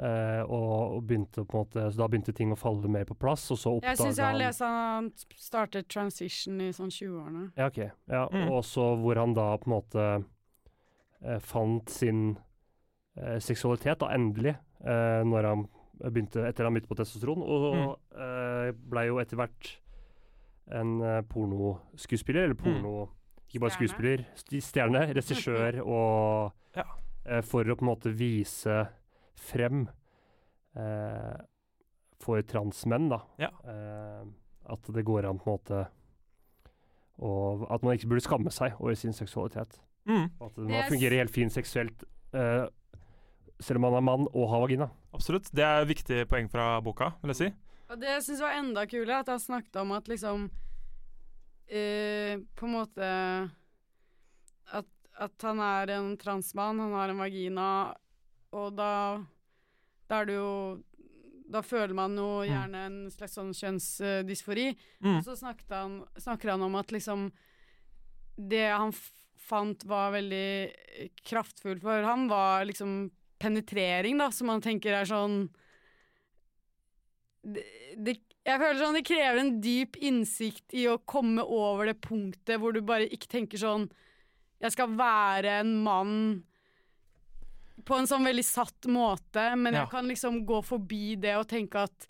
[0.00, 3.12] Eh, og, og begynte på en måte Så da begynte ting å falle mer på
[3.20, 6.88] plass, og så Jeg syns jeg har han lest at han startet transition i sånn
[6.88, 7.42] 20-årene.
[7.58, 7.80] ja, ok.
[8.08, 8.46] Ja, Mm.
[8.48, 10.06] Og så hvor han da på en måte
[11.22, 12.38] eh, fant sin
[13.18, 15.66] eh, seksualitet, da, endelig, eh, når han
[16.00, 17.92] begynte, etter han begynte på testosteron, og Mm.
[18.24, 19.74] eh, blei jo etter hvert
[20.72, 23.08] en eh, pornoskuespiller, eller porno
[23.50, 24.24] Ikke bare skuespiller,
[24.62, 26.84] stjerne, regissør, og Ja.
[27.26, 28.88] eh, For å på en måte vise
[29.34, 29.88] frem
[30.76, 31.36] eh,
[32.20, 33.50] for transmenn, da, Ja.
[33.66, 34.24] eh,
[34.70, 35.88] at det går an på en måte
[37.20, 39.80] og at man ikke burde skamme seg over sin seksualitet.
[40.06, 42.66] mm, at Det man er fungerer helt fint seksuelt eh,
[43.60, 44.90] selv om man er mann, og har vagina.
[45.12, 45.50] Absolutt.
[45.52, 47.54] Det er et viktig poeng fra boka, vil jeg si.
[47.90, 50.50] Og det jeg syns var enda kulere, at han snakket om at liksom
[51.70, 53.08] eh, På en måte
[54.74, 57.68] at, at han er en transmann, han har en vagina,
[58.56, 58.92] og da
[60.10, 60.52] Da er det jo
[61.50, 64.68] Da føler man jo gjerne en slags sånn kjønnsdysfori.
[65.02, 65.16] Mm.
[65.18, 65.34] Og så
[65.74, 67.30] han, snakker han om at liksom
[68.36, 68.94] Det han
[69.40, 75.48] fant var veldig kraftfullt for ham, var liksom penetrering, da, som man tenker er sånn
[77.42, 77.64] det,
[77.96, 82.60] det, Jeg føler sånn det krever en dyp innsikt i å komme over det punktet
[82.60, 83.88] hvor du bare ikke tenker sånn
[84.60, 86.14] Jeg skal være en mann
[87.88, 89.80] på en sånn veldig satt måte, men Ja.
[89.84, 92.06] jeg kan liksom gå forbi det og tenke at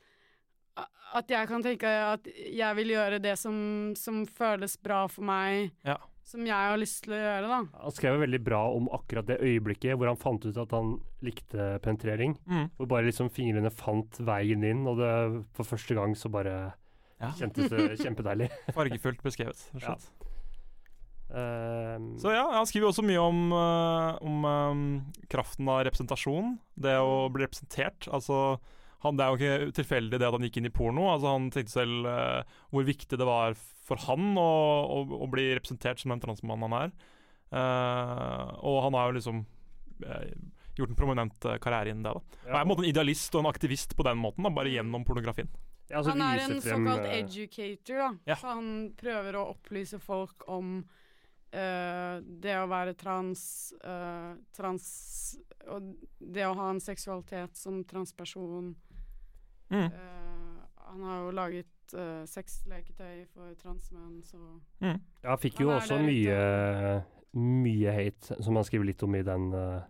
[1.13, 5.73] at jeg kan tenke at jeg vil gjøre det som, som føles bra for meg,
[5.85, 5.97] Ja.
[6.31, 7.59] Som jeg har lyst til å gjøre, da.
[7.85, 10.95] Han skrev veldig bra om akkurat det øyeblikket hvor han fant ut at han
[11.27, 12.37] likte penetrering.
[12.47, 12.71] Mm.
[12.79, 15.13] Hvor bare liksom fingrene fant veien inn, og det
[15.59, 16.57] for første gang så bare
[17.21, 17.33] Ja.
[17.37, 18.49] kjentes det kjempedeilig.
[18.73, 19.67] Fargefullt beskrevet.
[19.75, 20.27] rett og Ja.
[21.31, 24.83] Ehm, Så ja, han skriver også mye om, eh, om um,
[25.31, 26.57] kraften av representasjon.
[26.75, 28.09] Det å bli representert.
[28.11, 28.59] Altså,
[29.05, 31.07] han, det er jo ikke tilfeldig det at han gikk inn i porno.
[31.13, 33.57] Altså, han tenkte selv uh, hvor viktig det var
[33.91, 34.51] for han å,
[34.85, 36.93] å, å bli representert som den transmannen han er.
[37.51, 39.41] Uh, og han har jo liksom
[40.07, 40.29] eh,
[40.79, 42.13] gjort en prominent karriere innen det.
[42.15, 42.39] da.
[42.45, 44.71] Han er på en måte en idealist og en aktivist på den måten, da, bare
[44.71, 45.51] gjennom pornografien.
[45.89, 48.11] ja, altså han er en frem, såkalt educator, da.
[48.31, 48.39] Ja.
[48.39, 50.83] Så han prøver å opplyse folk om
[51.51, 53.41] Uh, det å være trans,
[53.83, 54.85] uh, trans
[55.75, 55.89] Og
[56.23, 58.69] det å ha en seksualitet som transperson.
[59.71, 59.87] Mm.
[59.87, 64.39] Uh, han har jo laget uh, sexleketøy for transmenn, så
[64.81, 65.01] Mm.
[65.23, 66.37] Ja, fikk jo også mye,
[67.37, 69.83] mye hate, som han skriver litt om i den uh,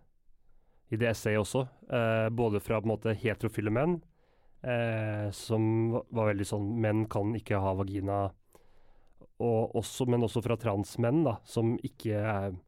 [0.91, 1.61] I det essayet også.
[1.87, 4.01] Eh, både fra på en måte heterofile menn,
[4.61, 8.17] eh, som var veldig sånn Menn kan ikke ha vagina.
[9.39, 12.59] Og også, men også fra transmenn, da, som ikke er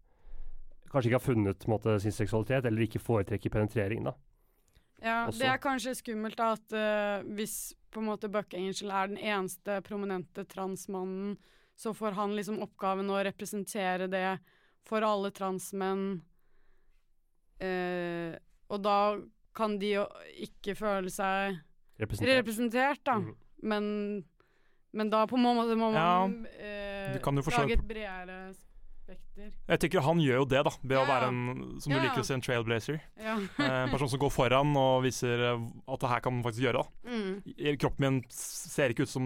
[0.94, 4.04] Kanskje ikke har funnet måte, sin seksualitet, eller ikke foretrekker penetrering.
[4.06, 4.14] da.
[5.04, 5.42] Ja, Også.
[5.42, 9.20] det er kanskje skummelt da, at uh, hvis på en måte Buck Angel er den
[9.20, 11.36] eneste prominente transmannen,
[11.76, 14.38] så får han liksom oppgaven å representere det
[14.88, 16.22] for alle transmenn.
[17.60, 18.32] Uh,
[18.72, 18.98] og da
[19.56, 20.04] kan de jo
[20.48, 21.60] ikke føle seg
[22.02, 22.40] Representert.
[22.40, 23.20] representert, da.
[23.22, 23.34] Mm.
[23.64, 23.86] Men,
[24.98, 28.40] men da på en måte må man Ja, så lage et bredere
[29.14, 29.52] spekter.
[29.70, 31.42] Jeg tenker han gjør jo det, da, ved å Ja, være en
[31.84, 32.00] som ja.
[32.00, 33.00] du liker å si, en trailblazer.
[33.22, 33.36] Ja.
[33.40, 36.66] Eh, En person som går foran og viser eh, at det her kan man faktisk
[36.68, 36.84] gjøre.
[36.84, 37.78] da mm.
[37.82, 39.26] Kroppen min ser ikke ut som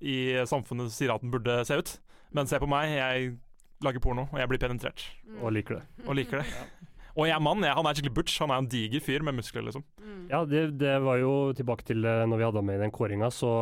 [0.00, 0.18] i
[0.50, 1.94] samfunnet sier at den burde se ut.
[2.34, 3.36] Men se på meg, jeg
[3.84, 5.04] lager porno, og jeg blir penetrert.
[5.28, 5.38] Mm.
[5.42, 5.84] Og liker det.
[6.08, 6.48] Og liker det.
[7.14, 7.62] Og jeg er mann.
[7.62, 8.40] Jeg, han er skikkelig butch.
[8.42, 9.84] Han er en diger fyr med muskler, liksom.
[10.02, 10.22] Mm.
[10.32, 12.90] Ja, det, det var jo tilbake til eh, når vi hadde ham med i den
[12.94, 13.52] kåringa, så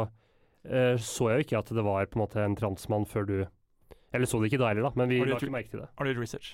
[0.64, 3.34] eh, så jeg jo ikke at det var på en måte en transmann før du
[4.12, 5.88] Eller så det ikke da heller, da, men vi Har la ikke merke til det.
[5.96, 6.52] Har du gjort research?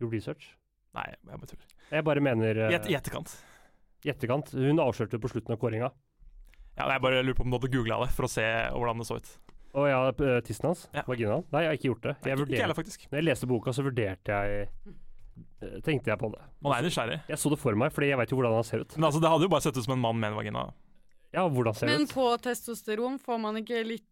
[0.00, 0.48] Gjort research.
[0.94, 1.66] Nei, jeg bare tuller.
[1.90, 3.32] Jeg bare mener eh, I et- i etterkant.
[4.04, 4.50] i etterkant.
[4.52, 5.90] Hun avslørte på slutten av kåringa.
[6.78, 9.06] Ja, jeg bare lurer på om du hadde googla det for å se hvordan det
[9.06, 9.38] så ut.
[9.74, 10.88] Å ja, p- tissen hans?
[10.92, 11.02] Ja.
[11.08, 11.44] Vaginaen?
[11.52, 12.14] Nei, jeg har ikke gjort det.
[12.22, 13.06] Nei, Jeg ikke, ikke heller, faktisk.
[13.10, 14.68] når jeg leste boka, så vurderte jeg
[15.62, 16.42] eh, Tenkte jeg på det.
[16.60, 17.20] Man er nysgjerrig.
[17.28, 18.96] Jeg så det for meg, fordi jeg veit jo hvordan han ser ut.
[18.98, 20.74] Men altså, det hadde jo bare sett ut som en mann med en vagina.
[21.32, 22.12] Ja, hvordan ser det ut?
[22.12, 24.11] på testosteron får man ikke litt eh,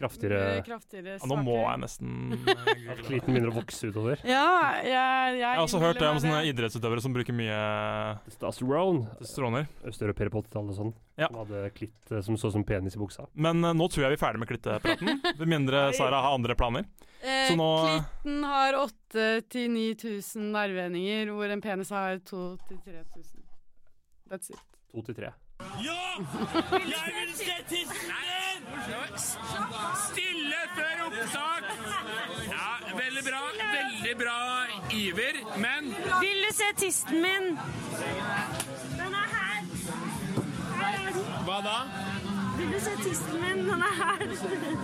[0.00, 4.22] Kraftigere kraftigere Ja, nå må jeg nesten eh, At klitten kliten begynner å vokse utover.
[4.24, 4.44] Ja,
[4.80, 6.52] jeg, jeg, Jeg har også hørt det om sånne det.
[6.54, 7.58] idrettsutøvere som bruker mye
[8.28, 9.04] Testosterone.
[9.20, 9.68] testosteroner.
[9.90, 10.94] Østeuropeere på 80-tallet og sånn.
[11.20, 11.28] Ja.
[11.28, 13.26] Som hadde klitt eh, som så som penis i buksa.
[13.34, 15.20] Men uh, nå tror jeg vi er ferdig med klittepraten.
[15.40, 16.88] Med mindre Sara har andre planer.
[17.20, 23.44] Eh, Så nå- Klitten har 8000-9000 nervevendinger, hvor en penis har 2000-3000.
[24.32, 24.62] That's it.
[24.94, 25.34] To til tre.
[27.70, 27.92] Stille
[31.34, 31.58] før!
[32.54, 32.70] Ja,
[33.02, 33.40] veldig bra.
[33.74, 34.38] Veldig bra
[34.92, 35.90] iver, men
[36.20, 37.46] Vil du se tisten min?
[39.00, 39.60] Den er her.
[40.80, 41.24] Her er den.
[41.46, 41.76] hva da?
[42.58, 43.58] Vil du se tisten min?
[43.68, 44.26] Den er her.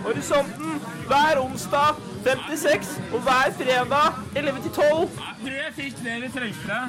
[0.03, 4.85] Horisonten hver onsdag 56 og hver fredag 11 til 12.
[4.87, 6.81] Jeg tror jeg fikk det vi trengte.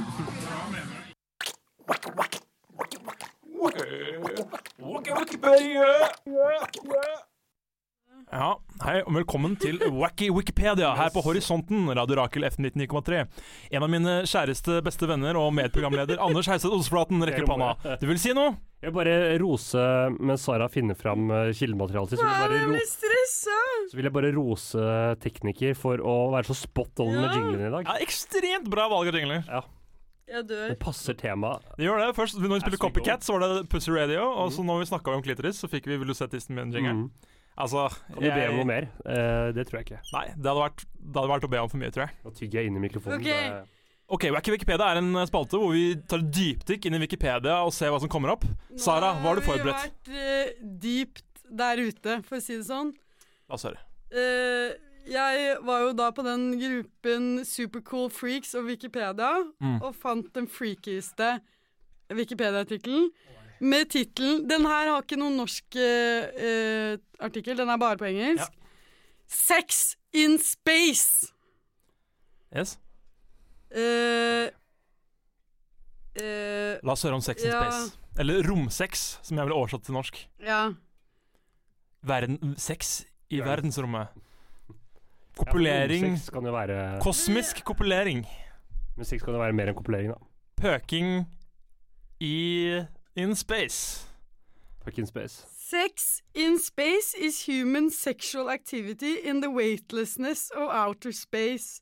[8.28, 13.22] Ja, Hei og velkommen til Wacky Wikipedia her på Horisonten, Radio Rakel F99,3.
[13.72, 17.70] En av mine kjæreste beste venner og medprogramleder Anders Heiseth Oseflaten rekker panna.
[18.02, 18.52] Du vil si noe?
[18.84, 19.84] Jeg vil bare rose
[20.20, 22.20] mens Sara finner fram eh, kildematerialet sitt.
[22.20, 22.84] Så, vil jeg
[23.88, 24.84] så vil jeg bare rose
[25.24, 27.32] tekniker for å være så spot on med Ja.
[27.32, 27.88] jinglen i dag.
[27.88, 29.42] Ja, Ekstremt bra valg av jingler.
[30.28, 30.68] Jeg dør.
[30.74, 31.64] Det passer temaet.
[31.80, 32.12] Det gjør det.
[32.20, 32.82] Først, når vi spilte.
[32.84, 34.28] Copycat, så var det Pussy Radio.
[34.44, 36.68] Og så når vi snakka om klitoris, så fikk vi Vil du se tissen min
[36.76, 37.06] jingeren.
[37.08, 37.34] Mm.
[37.58, 38.84] Altså Kan du be om noe mer?
[39.04, 40.00] Eh, det tror jeg ikke.
[40.14, 42.14] Nei, det hadde, vært, det hadde vært å be om for mye, tror jeg.
[42.24, 43.18] Nå tygger jeg inn i mikrofonen.
[43.18, 43.24] Ok.
[43.24, 43.66] det-
[44.10, 47.74] Ok, Wacky Wikipedia er en spalte hvor vi tar et dypdykk inn i Wikipedia og
[47.76, 48.44] ser hva som kommer opp.
[48.80, 49.66] Sara, hva har du forberedt?
[49.74, 50.54] Nå har vi vært eh,
[50.86, 52.94] dypt der ute, for å si det sånn.
[53.50, 53.76] La oss høre.
[54.10, 54.72] Eh,
[55.12, 59.82] jeg var jo da på den gruppen Supercool Freaks og Wikipedia, Mm.
[59.82, 61.40] og fant den freakieste
[62.08, 63.10] Wikipedia-artikkelen
[63.60, 68.52] med tittelen Den her har ikke noen norsk eh, artikkel, den er bare på engelsk.
[69.28, 71.32] Sex in space.
[72.54, 72.78] Yes.
[73.68, 74.48] Uh,
[76.16, 77.60] uh, La oss høre om sex in Ja.
[77.66, 77.98] space.
[78.18, 80.22] Eller romsex, som jeg ville oversatt til norsk.
[80.42, 80.72] ja.
[82.02, 83.44] Verden, sex i Ja.
[83.44, 84.08] verdensrommet.
[85.36, 86.14] Kopulering.
[86.16, 88.24] Ja, kan jo være Kosmisk kopulering.
[88.96, 90.18] Men sex kan jo være mer enn kopulering, da.
[90.56, 91.26] Pøking
[92.20, 92.86] i
[93.18, 94.04] in space.
[94.84, 95.44] Fuck in space.
[95.58, 101.80] Sex in space is human sexual activity in the weightlessness of outer space.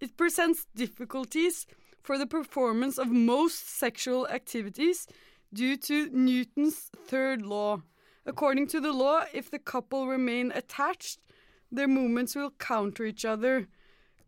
[0.00, 1.66] It presents difficulties
[2.02, 5.06] for the performance of most sexual activities
[5.54, 7.82] due to Newton's third law.
[8.26, 11.20] According to the law, if the couple remain attached,
[11.70, 13.68] their movements will counter each other.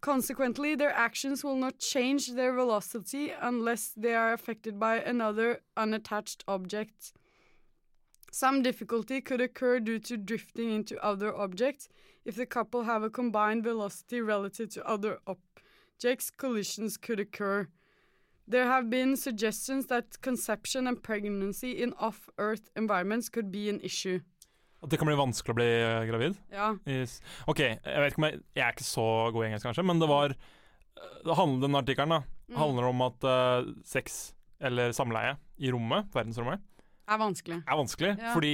[0.04, 6.44] Consequently, their actions will not change their velocity unless they are affected by another unattached
[6.46, 7.14] object.
[8.30, 11.88] Some difficulty could occur due to drifting into other objects.
[12.26, 17.68] If the couple have a combined velocity relative to other objects, collisions could occur.
[18.46, 23.80] There have been suggestions that conception and pregnancy in off Earth environments could be an
[23.80, 24.20] issue.
[24.84, 26.36] At det kan bli vanskelig å bli eh, gravid.
[26.52, 26.70] Ja.
[26.86, 27.16] Yes.
[27.48, 30.02] OK, jeg vet ikke om jeg, jeg er ikke så god i engelsk, kanskje, men
[30.02, 30.34] det var
[31.24, 32.58] det handler, Den artikkelen Mm.
[32.60, 35.30] handler om at uh, sex, eller samleie,
[35.64, 36.60] i rommet, verdensrommet,
[37.08, 37.56] Er vanskelig.
[37.64, 38.10] er vanskelig.
[38.20, 38.34] Ja.
[38.34, 38.50] Fordi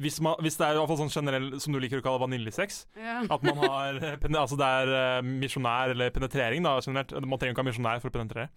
[0.00, 2.22] hvis, man, hvis det er i hvert fall sånn generell, som du liker å kalle
[2.22, 3.18] vaniljesex, Ja.
[3.28, 7.12] at man har eh, Altså det er uh, misjonær eller penetrering, da, generelt.
[7.28, 8.48] Man trenger ikke ha misjonær for å penetrere.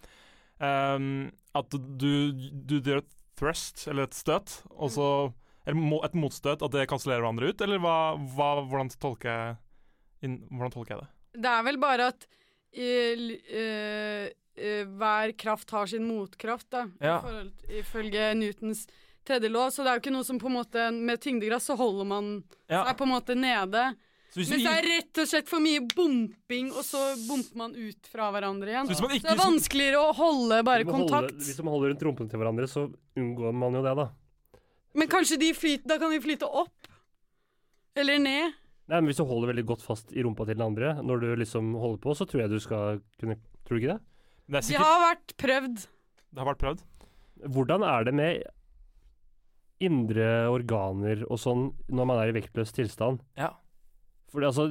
[0.64, 5.34] Um, at du, du gjør et thrust, eller et støt, og så mo-
[5.66, 7.98] et motstøt, at det kansellerer hverandre ut, eller hva,
[8.36, 11.12] hva, hvordan, tolker jeg, hvordan tolker jeg det?
[11.44, 12.28] Det er vel bare at
[12.76, 13.24] eh,
[13.54, 14.28] uh,
[14.60, 16.86] eh, hver kraft har sin motkraft, da.
[17.00, 17.18] Ja.
[17.18, 18.86] I forhold, ifølge Newtons
[19.26, 19.72] tredje lov.
[19.72, 22.34] Så det er jo ikke noe som på en måte Med tyngdegrad så holder man
[22.68, 22.84] Ja.
[22.86, 23.94] seg på en måte nede.
[24.34, 26.98] Så hvis, Mens det er rett og slett for mye bumping, og så
[27.28, 28.88] bumper man ut fra hverandre igjen.
[28.88, 31.30] så hvis man Så det er vanskeligere å holde bare kontakt.
[31.30, 34.08] Holde, hvis man holder rundt rumpene til hverandre, så unngår man jo det, da.
[34.94, 36.90] Men kanskje de flyter, da kan de flyte opp.
[37.98, 38.56] Eller ned.
[38.90, 41.28] Nei, men Hvis du holder veldig godt fast i rumpa til den andre når du
[41.40, 44.02] liksom holder på, så tror jeg du skal kunne Tror du ikke det?
[44.52, 44.82] det, sikkert...
[44.84, 45.78] De har vært prøvd.
[46.34, 46.82] det har vært prøvd.
[47.56, 48.42] Hvordan er det med
[49.84, 53.22] indre organer og sånn når man er i vektløs tilstand?
[53.40, 53.54] Ja.
[54.32, 54.68] For det, altså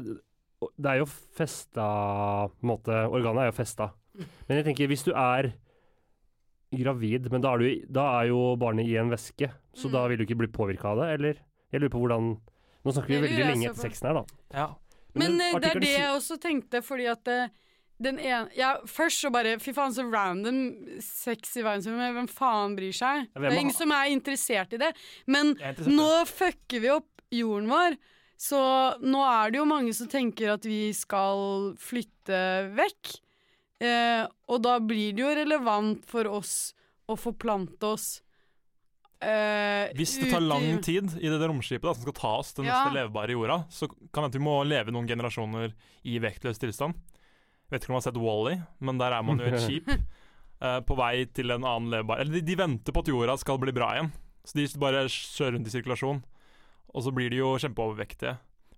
[0.76, 1.86] Det er jo festa
[2.52, 3.88] på en måte, Organet er jo festa.
[4.46, 5.54] Men jeg tenker, hvis du er
[6.72, 9.92] gravid, men da er, du, da er jo barnet i en væske, så Mm.
[9.92, 11.34] da vil du ikke bli påvirka av det, eller?
[11.72, 12.32] Jeg lurer på hvordan
[12.82, 14.24] Nå snakker vi veldig lenge etter sexen her, da.
[14.52, 14.64] Ja.
[15.14, 17.48] Men men eh, det er det jeg også tenkte, fordi at eh,
[18.02, 20.58] den ene ja, Først så bare Fy faen, så random
[20.98, 22.16] sex i verdensrommet.
[22.16, 23.28] Hvem faen bryr seg?
[23.30, 24.90] Ja, det er ingen som er interessert i det.
[25.30, 25.54] Men
[25.86, 27.94] nå fucker vi opp jorden vår.
[28.42, 28.58] Så
[28.98, 32.40] nå er det jo mange som tenker at vi skal flytte
[32.74, 33.12] vekk.
[33.82, 36.52] Eh, og da blir det jo relevant for oss
[37.10, 38.20] å forplante oss.
[39.22, 42.64] Eh, Hvis det tar lang tid i det romskipet da, som skal ta oss til
[42.66, 42.80] Ja.
[42.84, 45.72] neste levebare jorda, så kan det hende vi må leve noen generasjoner
[46.04, 46.94] i vektløs tilstand.
[47.70, 49.88] Jeg vet ikke om du har sett Wally, men der er man jo et skip
[49.88, 53.58] eh, på vei til en annen levebar Eller de, de venter på at jorda skal
[53.62, 54.10] bli bra igjen,
[54.44, 56.22] så de bare kjører rundt i sirkulasjon.
[56.94, 58.34] Og så blir de jo kjempeovervektige,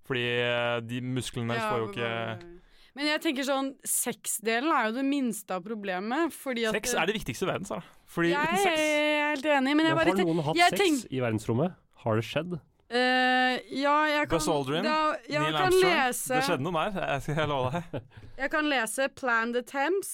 [0.06, 2.60] fordi eh, de musklene Ja, får jo ikke bare-
[2.94, 7.08] Men jeg tenker sånn Sexdelen er jo det minste av problemet, fordi at Sex er
[7.10, 7.82] det viktigste i verden, Sara.
[8.14, 10.80] Fordi Jeg uten sex er helt enig, men jeg bare har noen hatt jeg sex
[10.84, 11.74] tenk- i verdensrommet?
[12.04, 12.54] Har det skjedd?
[12.94, 17.06] Uh, Ja, jeg kan Aldrin, da, Jeg Neil kan Armstrong lese Det skjedde noe der,
[17.14, 18.02] jeg skal love deg.
[18.44, 20.12] Jeg kan lese Planned Attempts.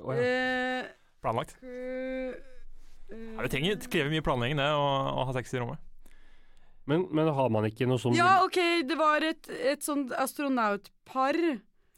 [0.00, 0.24] Oh, ja.
[0.80, 0.88] uh,
[1.20, 1.56] Planlagt.
[1.60, 2.32] Uh,
[3.10, 4.84] Ja, det trenger, krever mye planlegging, det, å,
[5.18, 5.82] å ha sex i rommet.
[6.86, 11.36] men, men har man ikke noe sånt Ja, OK, det var et, et sånt astronautpar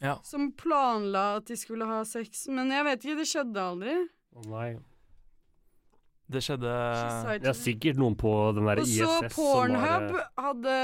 [0.03, 0.17] Ja.
[0.27, 3.93] som planla at de skulle ha sex, men jeg vet ikke, det skjedde aldri.
[4.35, 4.71] Å, Nei.
[6.33, 6.69] Det skjedde
[7.43, 10.75] Det er sikkert noen på den der Og ISS så som var, Pornhub eh, hadde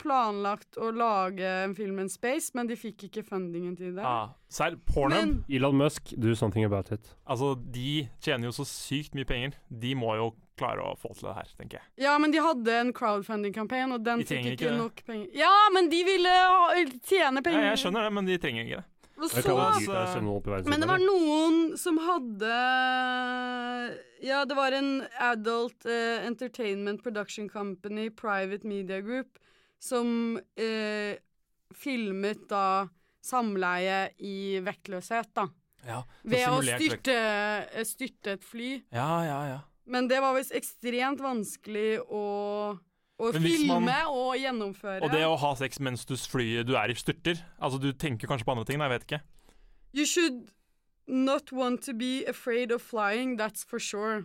[0.00, 4.04] planlagt å lage en film in space, men de fikk ikke fundingen til det.
[4.06, 7.10] ah, Serr, Pornhub Men Elon Musk, do something about it.
[7.26, 9.58] Altså, de tjener jo så sykt mye penger.
[9.68, 11.86] De må jo klare å få til det her, tenker jeg.
[12.04, 14.78] Ja, men de hadde en crowdfunding-campaign, og den De fikk ikke det.
[14.78, 15.28] nok penger.
[15.34, 16.74] Ja, men de ville ha-
[17.08, 17.68] tjene Ja, penger!
[17.70, 18.88] jeg skjønner det, men de trenger ikke det.
[19.22, 22.54] Så Men det var noen som hadde
[24.26, 29.38] Ja, det var en adult uh, entertainment production company, private media group,
[29.78, 31.14] som uh,
[31.74, 32.88] filmet da
[33.22, 35.46] samleie i vektløshet, da.
[35.86, 37.14] Ja, Ved å styrte,
[37.74, 38.68] eh, styrte et fly.
[38.94, 39.60] Ja, ja, ja.
[39.86, 42.24] Men det var visst ekstremt vanskelig å,
[43.18, 45.02] å filme man- og gjennomføre.
[45.02, 48.30] Og det å ha sex mens du flyr du er i styrter Altså, du tenker
[48.30, 49.22] kanskje på andre ting, jeg vet ikke.
[49.92, 50.52] You should
[51.06, 54.24] not want to be afraid of flying, that's for sure.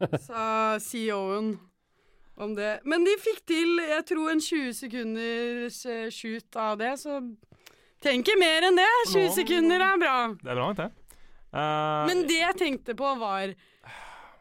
[0.28, 1.56] Sa CEO-en
[2.36, 2.80] om det.
[2.84, 7.22] Men de fikk til, jeg tror, en 20 sekunders eh, shoot av det, så
[8.04, 8.90] tenk mer enn det.
[9.14, 10.16] 20 sekunder er bra.
[10.36, 10.90] Det er bra nok, det.
[11.56, 13.54] Uh, Men det jeg tenkte på, var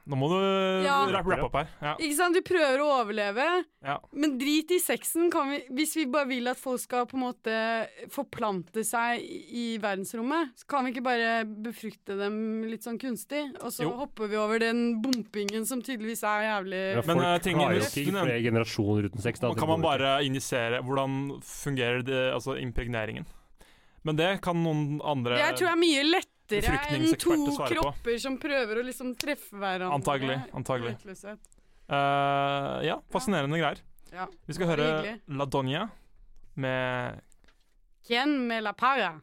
[0.08, 1.06] nå må du Ja.
[1.10, 1.68] rappe opp her.
[1.82, 1.96] Ja.
[1.98, 3.98] Ikke sant, du prøver å overleve, Ja.
[4.14, 5.32] men drit i sexen.
[5.32, 9.78] Kan vi, hvis vi bare vil at folk skal på en måte forplante seg i
[9.82, 13.50] verdensrommet, så kan vi ikke bare befrukte dem litt sånn kunstig?
[13.64, 13.92] Og så Jo.
[13.98, 17.76] hopper vi over den bumpingen som tydeligvis er jævlig Ja, Men, folk eh, tingen klarer
[17.76, 19.40] er- jo ikke flere generasjoner uten sex.
[19.40, 23.26] Da, kan man bare injisere Hvordan fungerer det, altså impregneringen?
[24.04, 27.68] Men det kan noen andre Jeg tror det er mye lettere enn to på.
[27.74, 29.94] kropper som prøver å liksom treffe hverandre.
[29.96, 30.96] Antagelig, antagelig.
[31.90, 33.82] Eh, Ja, fascinerende greier.
[34.14, 34.28] Ja.
[34.46, 35.22] Vi skal høre hyggelig.
[35.28, 35.90] La Donia
[36.56, 37.22] med
[38.06, 39.22] Quien me la paga?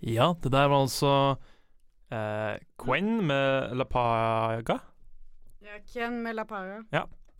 [0.00, 4.80] Ja, det der var altså uh, Quen med La Paga
[5.62, 6.82] Ja, quien me la paga?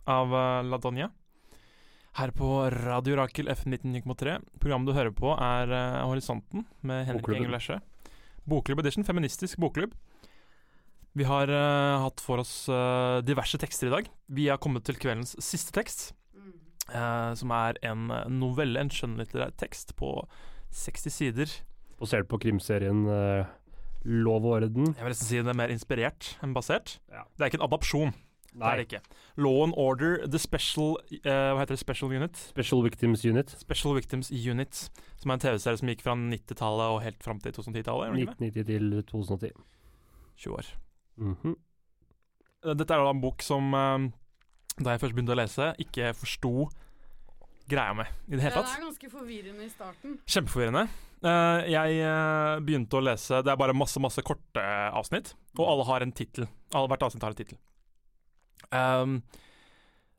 [0.07, 1.09] av uh, La Donia
[2.17, 4.39] Her på Radio Rakel F19,3.
[4.59, 7.27] Programmet du hører på, er uh, Horisonten med Henrik.
[7.35, 7.77] Engel Lesje.
[8.47, 9.95] Bokklubb Edition, feministisk bokklubb.
[11.17, 14.09] Vi har uh, hatt for oss uh, diverse tekster i dag.
[14.31, 16.11] Vi har kommet til kveldens siste tekst,
[16.87, 20.13] eh, som er en novelle, en skjønnlitterær tekst på
[20.71, 21.55] 60 sider.
[21.97, 23.03] Basert på krimserien
[24.07, 24.93] Lov og orden.
[24.93, 26.99] Jeg vil nesten si den er mer inspirert enn basert.
[27.11, 27.25] Ja.
[27.35, 28.13] Det er ikke en adopsjon.
[28.57, 29.01] Det er det ikke.
[29.37, 31.81] Law and Order, The Special uh, Hva heter det?
[31.81, 32.37] Special Unit?
[32.49, 33.53] Special Victims Unit.
[33.59, 34.81] Special Victims Unit,
[35.21, 38.17] som er en TV-serie som gikk fra 90-tallet og helt fram til 2010-tallet.
[38.17, 39.51] gjorde den 1990 til 2010.
[40.37, 40.73] 20 år.
[41.17, 41.55] Mm -hmm.
[42.73, 44.09] Dette er da en bok som, uh,
[44.83, 46.69] da jeg først begynte å lese, ikke forsto
[47.69, 50.19] greia med i det hele Den Det er ganske forvirrende i starten.
[50.25, 50.87] Kjempeforvirrende.
[51.17, 54.61] Uh, jeg uh, begynte å lese Det er bare masse masse korte
[54.93, 56.47] avsnitt, og alle har en tittel.
[56.71, 57.57] Hvert avsnitt har en tittel.
[58.71, 59.19] Um,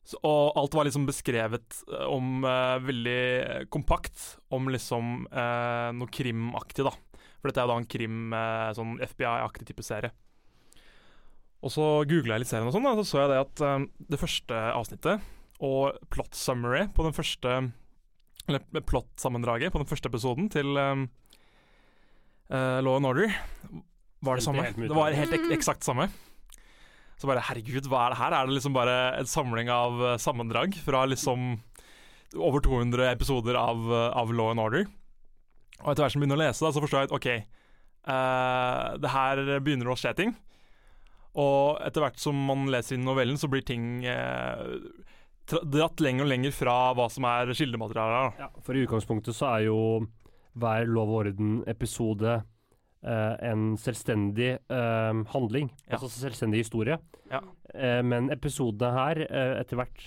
[0.09, 6.09] så, og alt var liksom beskrevet eh, om uh, veldig kompakt om liksom uh, noe
[6.13, 6.95] krimaktig, da.
[7.39, 10.11] For dette er jo da en krim, uh, sånn FBI-aktig type serie.
[11.59, 13.85] Og så googla jeg litt serien, og sånn, da, så så jeg det at um,
[14.09, 15.29] det første avsnittet
[15.59, 17.55] og plot summary på den første
[18.47, 21.03] Eller plot-sammendraget på den første episoden til um,
[22.49, 23.35] eh, Law and Order
[24.25, 24.63] var det samme.
[24.73, 26.09] Det var helt ek eksakt samme.
[27.19, 28.35] Så bare herregud, hva er det her?
[28.35, 31.57] Er det liksom bare en samling av eh, sammendrag fra liksom
[32.39, 34.85] over 200 episoder av, eh, av Law and Order?
[35.81, 37.27] Og etter hvert som jeg begynner å lese, da, så forstår jeg at OK,
[38.11, 40.33] uh, det her begynner å skje ting.
[41.39, 44.75] Og etter hvert som man leser inn novellen, så blir ting uh,
[45.47, 48.43] dratt lenger og lenger fra hva som er kildematerialet.
[48.43, 49.79] Ja, for i utgangspunktet så er jo
[50.59, 52.41] hver Lov og orden-episode
[53.03, 55.69] en selvstendig eh, handling.
[55.87, 55.97] Ja.
[55.97, 56.97] Altså selvstendig historie.
[57.31, 57.41] Ja.
[57.73, 60.03] Eh, men episodene her, eh, etter hvert,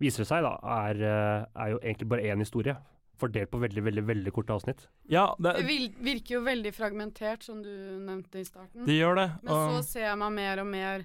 [0.00, 2.76] viser det seg da, er, eh, er jo egentlig bare én historie.
[3.20, 4.86] Fordelt på veldig, veldig veldig korte avsnitt.
[5.12, 5.66] Ja, det, Det
[6.00, 7.68] virker jo veldig fragmentert, som du
[8.00, 8.86] nevnte i starten.
[8.86, 9.26] de gjør det.
[9.42, 11.04] Men så ser ser man mer og mer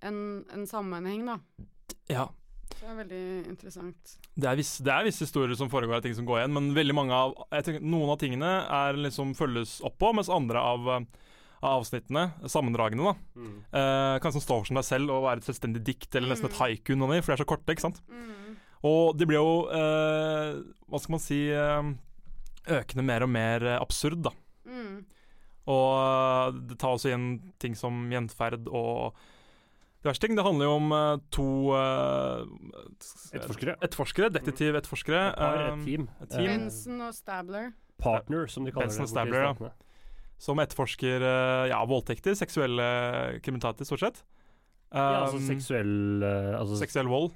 [0.00, 1.38] en, en sammenheng, da.
[2.08, 2.28] ja,
[2.80, 4.14] det er veldig interessant.
[4.40, 6.70] det er, visse, det er visse historier som foregår, av ting som går igjen, men
[6.76, 10.62] veldig mange av jeg tenker, Noen av tingene er liksom følges opp på, mens andre
[10.64, 10.88] av,
[11.60, 13.44] av avsnittene, sammendragene, da,
[13.76, 16.48] eh, kan liksom stå for som deg selv og være et selvstendig dikt eller nesten
[16.48, 16.60] et Mm.
[16.64, 18.00] haiku, noe, for de er så korte, ikke sant?
[18.08, 18.56] Mm.
[18.88, 21.92] Og de blir jo, eh, hva skal man si, eh,
[22.80, 24.30] økende mer og mer absurd, da.
[24.66, 25.04] Mm.
[25.68, 27.28] Og eh, det tar også igjen
[27.60, 29.14] ting som gjenferd og
[30.02, 30.36] diverse ting.
[30.36, 31.46] Det handler jo om eh, to
[31.76, 32.44] uh,
[33.34, 33.76] Etterforskere.
[33.84, 35.22] Etterforskere, detektiv-etterforskere.
[35.30, 36.08] Et eh, et team.
[36.22, 36.48] et team.
[36.48, 37.70] Benson og Stabler.
[38.00, 39.12] partner, som de kaller Benson det.
[39.12, 39.72] Stabler, ja.
[40.40, 41.20] Som etterforsker
[41.68, 42.86] ja, voldtekter, seksuelle
[43.44, 44.22] kriminaliteter, stort sett.
[44.90, 47.28] Ja, altså Um, seksuell altså, seksuell vold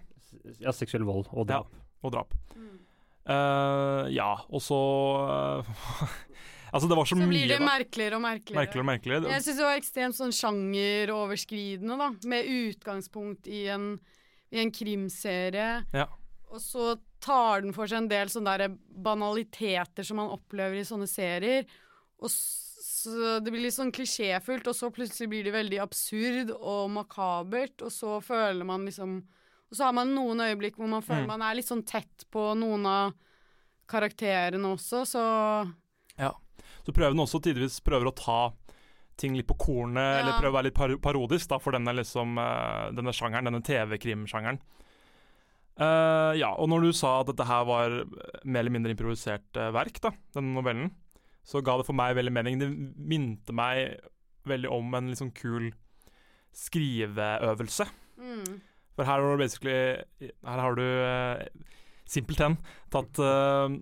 [0.58, 1.68] Ja, seksuell vold og drap.
[2.02, 2.32] og drap.
[2.56, 2.80] Mm.
[3.24, 4.76] Uh, ja, og så
[5.64, 5.68] eh,
[6.74, 8.58] Altså, det var så, Så blir det mye, merkeligere og merkeligere.
[8.58, 9.30] merkeligere og merkeligere.
[9.30, 12.08] Jeg syns det var ekstremt sånn sjangeroverskridende, da.
[12.28, 13.86] Med utgangspunkt i en,
[14.50, 15.68] i en krimserie.
[15.94, 16.08] Ja.
[16.50, 20.84] Og så tar den for seg en del sånne der banaliteter som man opplever i
[20.86, 21.64] sånne serier.
[22.22, 26.90] Og så det blir litt sånn klisjéfullt, og så plutselig blir det veldig absurd og
[26.94, 29.22] makabert, og så føler man liksom
[29.70, 31.30] Og så har man noen øyeblikk hvor man føler Mm.
[31.34, 33.14] man er litt sånn tett på noen av
[33.88, 35.22] karakterene også, så
[36.84, 38.38] Så prøver den også tidvis prøver å ta
[39.16, 40.20] ting litt på kornet, Ja.
[40.20, 43.62] eller prøver å være litt par parodisk da, for denne, liksom, eh, denne sjangeren, denne
[43.62, 44.58] TV-krimsjangeren.
[45.74, 47.90] Uh, ja, og når du sa at dette her var
[48.44, 50.92] mer eller mindre improvisert uh, verk, da, denne novellen,
[51.42, 52.60] så ga det for meg veldig mening.
[52.60, 53.98] Det minte meg
[54.46, 55.72] veldig om en sånn kul
[56.54, 57.88] skriveøvelse.
[58.20, 58.60] mm.
[58.94, 61.42] For her har du basically Her har du uh,
[62.06, 62.58] simpelthen
[62.92, 63.74] tatt eh,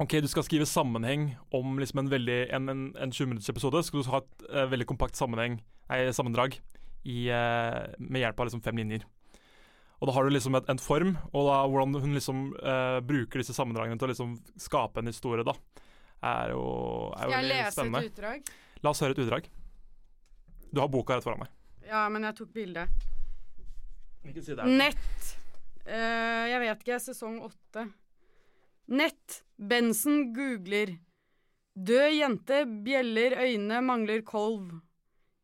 [0.00, 3.82] OK, du skal skrive sammenheng om liksom en veldig En, en, en 20 minutters episode.
[3.84, 5.58] Skal du ha et uh, veldig kompakt sammenheng
[5.90, 6.56] Nei, sammendrag
[7.04, 9.04] i, uh, med hjelp av liksom fem linjer.
[10.00, 13.42] Og da har du liksom et, en form, og da hvordan hun liksom uh, bruker
[13.42, 15.56] disse sammendragene til å liksom skape en historie, da,
[16.22, 16.62] er jo,
[17.16, 18.04] er jo Skal jeg lese spennende.
[18.04, 18.52] et utdrag?
[18.86, 19.50] La oss høre et utdrag.
[20.70, 21.52] Du har boka rett foran meg.
[21.90, 22.86] Ja, men jeg tok bilde.
[24.70, 25.32] Nett.
[25.90, 27.90] Jeg vet ikke, sesong åtte.
[28.90, 29.42] Nett.
[29.56, 30.96] Bensen googler.
[31.74, 34.80] Død jente bjeller øyne, mangler kolv.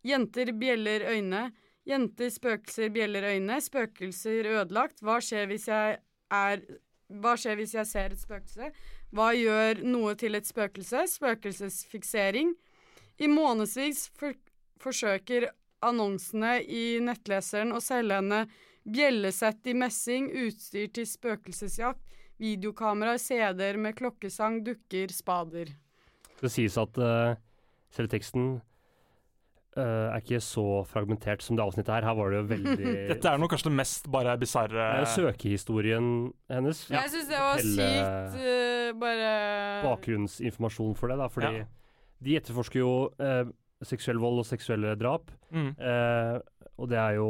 [0.05, 1.51] Jenter bjeller øyne.
[1.87, 3.61] Jenter spøkelser bjeller øyne.
[3.63, 4.99] Spøkelser ødelagt.
[5.03, 5.99] Hva skjer hvis jeg
[6.31, 6.67] er
[7.07, 8.73] Hva skjer hvis jeg ser et spøkelse?
[9.15, 11.05] Hva gjør noe til et spøkelse?
[11.07, 12.51] Spøkelsesfiksering.
[13.23, 14.35] I månedsvis for
[14.83, 15.47] forsøker
[15.87, 18.41] annonsene i nettleseren å selge henne
[18.87, 22.03] bjellesett i messing, utstyr til spøkelsesjakt,
[22.43, 25.73] videokameraer, CD-er med klokkesang, dukker, spader.
[26.41, 27.35] Det sies at uh,
[27.97, 28.49] selve teksten
[29.79, 29.83] uh,
[30.13, 32.07] er ikke så fragmentert som det avsnittet her.
[32.11, 36.11] Her var det jo veldig Dette er nok kanskje det mest bare bisarre søkehistorien
[36.53, 36.83] hennes.
[36.93, 39.31] Jeg syns det var sykt uh, bare
[39.87, 41.29] Bakgrunnsinformasjon for det, da.
[41.33, 41.65] Fordi Ja.
[42.25, 43.49] de etterforsker jo eh,
[43.85, 45.29] seksuell vold og seksuelle drap.
[45.53, 45.73] Mm.
[45.77, 46.37] Eh,
[46.81, 47.27] og det er jo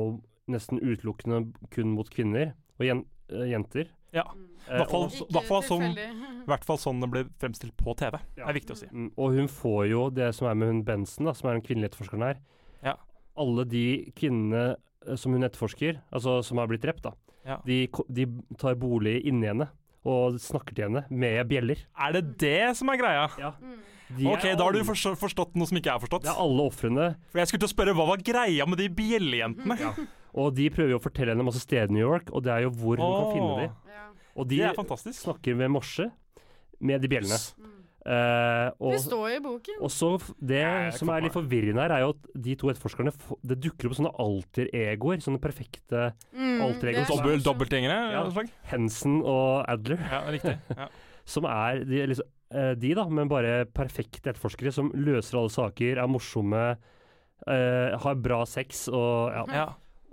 [0.51, 1.41] nesten utelukkende
[1.75, 3.01] kun mot kvinner og jen
[3.35, 3.89] eh, jenter.
[4.17, 4.25] Ja.
[4.67, 5.83] Eh, hvert fall- hvert fall.
[5.87, 8.17] I hvert fall sånn det blir fremstilt på TV.
[8.35, 8.49] Det Ja.
[8.49, 8.87] er viktig å si.
[8.91, 11.63] mm, og hun får jo det som er med hun Benson, da, som er den
[11.67, 12.37] kvinnelige etterforskeren her.
[12.83, 12.95] Ja.
[13.37, 17.13] Alle de kvinnene eh, som hun etterforsker, altså som har blitt drept, da,
[17.47, 17.59] Ja.
[17.65, 18.27] de, de
[18.59, 19.69] tar bolig inni henne
[20.05, 21.79] og snakker til henne med bjeller.
[21.99, 23.29] Er det det som er greia?
[23.61, 23.79] Mm.
[24.09, 26.27] De er ok, da har du forstått noe som ikke jeg har forstått.
[26.27, 28.89] Det er alle ofrene, For jeg skulle til å spørre hva var greia med de
[29.01, 30.07] bjellejentene?
[30.37, 32.67] og de prøver jo å fortelle henne masse steder i New York, og det er
[32.67, 33.75] jo hvor hun kan finne dem.
[33.97, 34.07] Ja.
[34.37, 34.77] Og de er
[35.17, 36.11] snakker med morse
[36.79, 37.41] med de bjellene.
[37.57, 37.73] Mm.
[38.07, 39.79] Eh, og, Det står i boken.
[39.83, 43.11] og så Det Nei, som er litt forvirrende her, er jo at de to etterforskerne
[43.43, 45.19] Det dukker opp sånne alter-egoer.
[45.25, 47.03] Sånne perfekte Mm, alter-egoer.
[47.03, 47.99] er Dobbel, dobbeltgjengere?
[48.15, 48.45] Ja.
[48.71, 49.99] Hensen og Adler.
[49.99, 50.55] Ja, riktig.
[50.77, 50.89] Ja.
[51.27, 55.99] Som er de, er liksom, de, da, men bare perfekte etterforskere som løser alle saker,
[55.99, 56.63] er morsomme,
[57.47, 59.43] eh, har bra sex og ja.
[59.51, 59.67] Ja.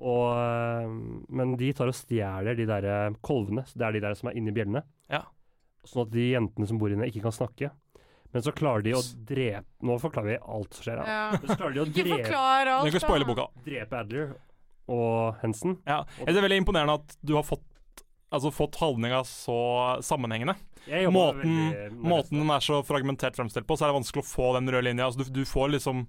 [0.03, 0.89] Og, eh,
[1.29, 3.63] men de tar og stjeler de der eh, kolvene.
[3.69, 4.83] Så det er de der som er inni bjellene.
[5.11, 5.23] Ja.
[5.87, 7.69] Sånn at de jentene som bor inne, ikke kan snakke.
[8.33, 11.03] Men så klarer de å drepe Nå forklarer vi alt som skjer.
[11.03, 11.05] Ja.
[11.05, 11.37] Ja.
[11.37, 14.33] Men så klarer de å drepe, alt, drepe Adler
[14.93, 15.77] og Hensen.
[15.87, 16.01] Ja.
[16.17, 17.63] Det er veldig imponerende at du har fått
[18.33, 19.55] Altså fått handlinga så
[20.03, 20.55] sammenhengende.
[21.13, 24.49] Måten, veldig måten den er så fragmentert fremstilt på, så er det vanskelig å få
[24.57, 25.05] den røde linja.
[25.07, 26.01] Altså, du, du får liksom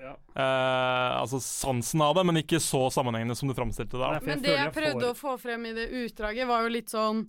[0.00, 0.14] Ja.
[0.34, 4.08] eh, Altså sansen av det, men ikke så sammenhengende som du framstilte det.
[4.26, 7.20] Men det jeg prøvde å få frem i det utdraget, var jo litt sånn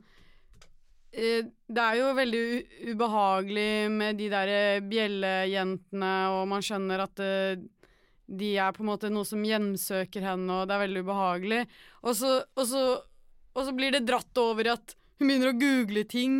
[1.11, 7.03] eh, Det er jo veldig u ubehagelig med de der eh, bjellejentene, og man skjønner
[7.05, 7.61] at eh,
[8.31, 11.65] de er på en måte noe som hjemsøker henne, og det er veldig ubehagelig.
[12.07, 12.83] Og så, og så,
[13.55, 16.39] og så blir det dratt over i at hun begynner å google ting,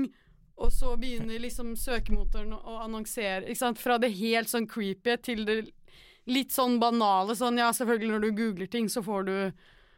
[0.62, 3.48] og så begynner liksom søkemotoren å annonsere.
[3.50, 3.80] Ikke sant?
[3.82, 5.56] Fra det helt sånn creepy til det
[6.30, 7.34] litt sånn banale.
[7.38, 9.36] Sånn ja, selvfølgelig når du googler ting, så får du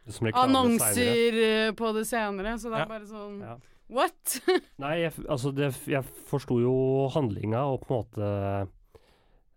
[0.08, 0.40] som senere.
[0.40, 2.90] annonser eh, på det senere, så det er Ja.
[2.94, 3.56] bare sånn Ja.
[3.94, 4.38] What?
[4.80, 6.72] Nei, jeg, altså det, jeg forsto jo
[7.12, 8.68] handlinga og på en måte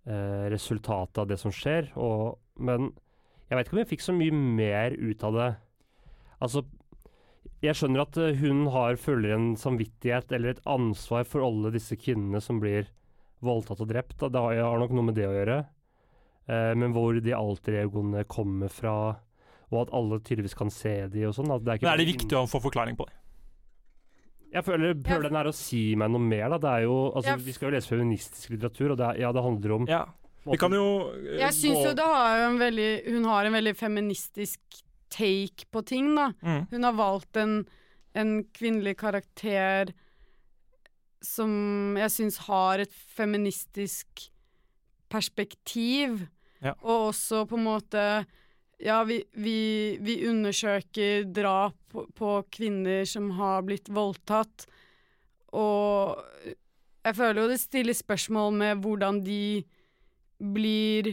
[0.08, 2.90] eh, resultatet av det som skjer, og, men
[3.48, 5.50] jeg vet ikke om jeg fikk så mye mer ut av det.
[6.44, 6.66] Altså,
[7.64, 11.98] jeg skjønner at eh, hun har, føler en samvittighet eller et ansvar for alle disse
[12.00, 12.90] kvinnene som blir
[13.46, 14.20] voldtatt og drept.
[14.22, 15.62] Det har, har nok noe med det å gjøre.
[16.48, 18.98] Eh, men hvor de alter egoene kommer fra,
[19.72, 21.50] og at alle tydeligvis kan se de og sånn.
[21.60, 23.18] det er Men er det viktig å få forklaring på det?
[24.54, 26.58] Jeg føler prøver den her å si meg noe mer, da.
[26.64, 27.42] Det er jo, altså, Ja.
[27.44, 30.06] Vi skal jo lese feministisk litteratur, og det, er, ja, det handler om Ja.
[30.48, 33.74] Vi kan jo eh, Jeg syns jo det har en veldig Hun har en veldig
[33.76, 34.62] feministisk
[35.14, 36.32] take på ting, da.
[36.42, 36.68] mm.
[36.72, 37.62] Hun har valgt en,
[38.18, 39.94] en kvinnelig karakter
[41.24, 44.28] som jeg syns har et feministisk
[45.12, 46.28] perspektiv.
[46.62, 46.74] Ja.
[46.82, 48.04] Og også på en måte
[48.78, 54.68] Ja, vi, vi, vi undersøker drap på, på kvinner som har blitt voldtatt.
[55.58, 56.14] Og
[57.02, 59.64] jeg føler jo det stiller spørsmål med hvordan de
[60.38, 61.10] blir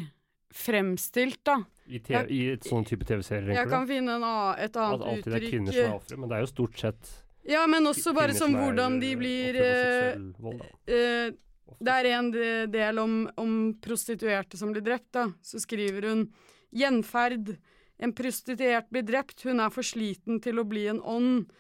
[0.53, 1.62] fremstilt, da.
[1.87, 4.95] I, TV, i et sånn type TV-serier, Jeg kan finne en, annet uttrykk.
[4.95, 7.12] At alltid det er kvinner som er ofre, men det er jo stort sett
[7.49, 11.35] Ja, men også bare som hvordan de blir eh, vold, eh,
[11.76, 12.32] Det er en
[12.72, 13.53] del om, om
[13.85, 15.28] prostituerte som blir drept, da.
[15.45, 16.26] Så skriver hun
[16.74, 17.57] Gjenferd.
[18.03, 21.53] En prostituert blir drept, hun er for sliten til å bli en ånd.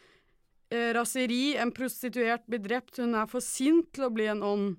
[0.74, 1.56] Eh, raseri.
[1.56, 4.76] En prostituert blir drept, hun er for sint til å bli en ånd.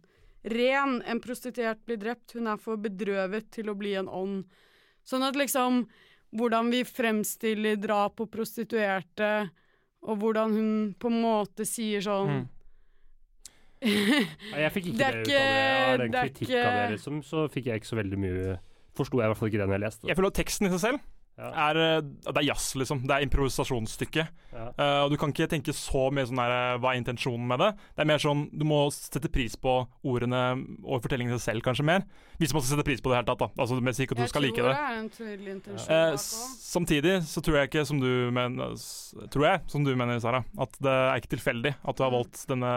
[0.51, 0.99] Ren.
[1.07, 4.43] En prostituert blir drept, hun er for bedrøvet til å bli en ånd.
[5.05, 5.85] Sånn at liksom
[6.35, 9.49] Hvordan vi fremstiller drap på prostituerte,
[10.03, 12.47] og hvordan hun på en måte sier sånn Mm.
[13.85, 15.35] Jeg fikk ikke Det det, er ut av det.
[15.35, 18.17] ikke- Av den det er ikke- av det, liksom, så fikk jeg ikke så veldig
[18.17, 18.59] mye
[18.95, 20.17] Forsto jeg i hvert fall ikke det når jeg leste Jeg det.
[20.17, 20.99] føler at teksten i seg selv
[21.37, 21.49] Ja.
[21.69, 23.01] er, eh, det er jazz, liksom.
[23.03, 24.23] Det er improvisasjonsstykke.
[24.55, 24.69] Ja.
[24.79, 27.59] Uh, og du kan ikke tenke så mye sånn der eh, Hva er intensjonen med
[27.59, 27.67] det?
[27.91, 29.73] Det er mer sånn Du må sette pris på
[30.07, 30.39] ordene
[30.87, 32.05] og fortellingen i seg selv, kanskje mer.
[32.39, 33.49] Hvis man skal sette pris på det i det hele tatt, da.
[33.59, 34.79] Altså, sier ikke at du Jeg skal like tror det.
[34.79, 35.99] det er en tydelig intensjon ja.
[36.13, 36.17] uh,
[36.71, 38.71] samtidig så tror jeg ikke, som du mener
[39.35, 42.19] Tror jeg, som du mener, Sara, at det er ikke tilfeldig at du har Mm.
[42.21, 42.71] valgt denne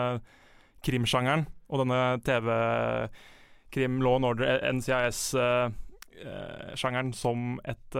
[0.83, 7.95] krimsjangeren og denne TV-krim Law and Order, NCIS-sjangeren, som et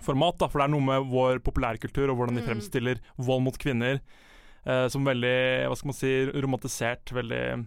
[0.00, 0.38] format.
[0.38, 2.48] da, For det er noe med vår populærkultur og hvordan de Mm.
[2.48, 4.00] fremstiller vold mot kvinner
[4.66, 7.66] eh, som veldig hva skal man si, romantisert, veldig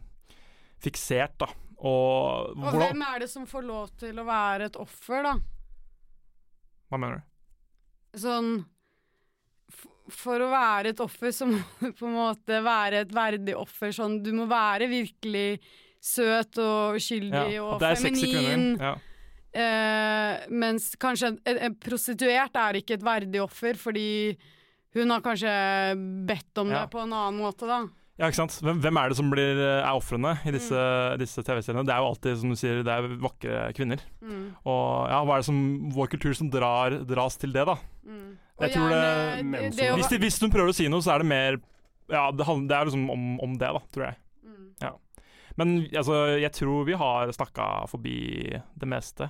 [0.80, 1.38] fiksert.
[1.38, 1.48] da.
[1.78, 5.36] Og, Og hvordan hvem er det som får lov til å være et offer, da?
[6.90, 8.20] Hva mener du?
[8.20, 8.66] Sånn
[10.10, 13.90] For å være et offer, så må du på en måte være et verdig offer.
[13.92, 15.60] Sånn, du må være virkelig
[16.00, 18.78] søt og uskyldig Ja, og feminin.
[18.80, 18.94] Ja.
[19.54, 24.36] Eh, mens kanskje en, en, prostituert er ikke et verdig offer, fordi
[24.98, 25.52] hun har kanskje
[26.28, 26.82] bedt om Ja.
[26.86, 27.86] det på en annen måte, da.
[28.18, 28.56] Ja, ikke sant?
[28.66, 31.20] Hvem, hvem er det som blir, eh, er ofrene i disse, Mm.
[31.22, 31.86] disse TV-seriene?
[31.86, 34.00] Det er jo alltid, som du sier, det er vakre kvinner.
[34.22, 34.56] Mm.
[34.66, 37.76] Og ja, hva er det som vår kultur som drar, dras til det, da?
[38.08, 38.38] Mm.
[38.60, 41.14] Jeg tror gjerne- det- det, det Hvis, de, hvis du prøver å si noe, så
[41.16, 41.58] er det mer
[42.10, 44.16] Ja, det, handler, det er liksom om, om det, da, tror jeg.
[45.58, 45.64] Mm.
[45.64, 48.18] Men altså, jeg tror vi har snakka forbi
[48.78, 49.30] det meste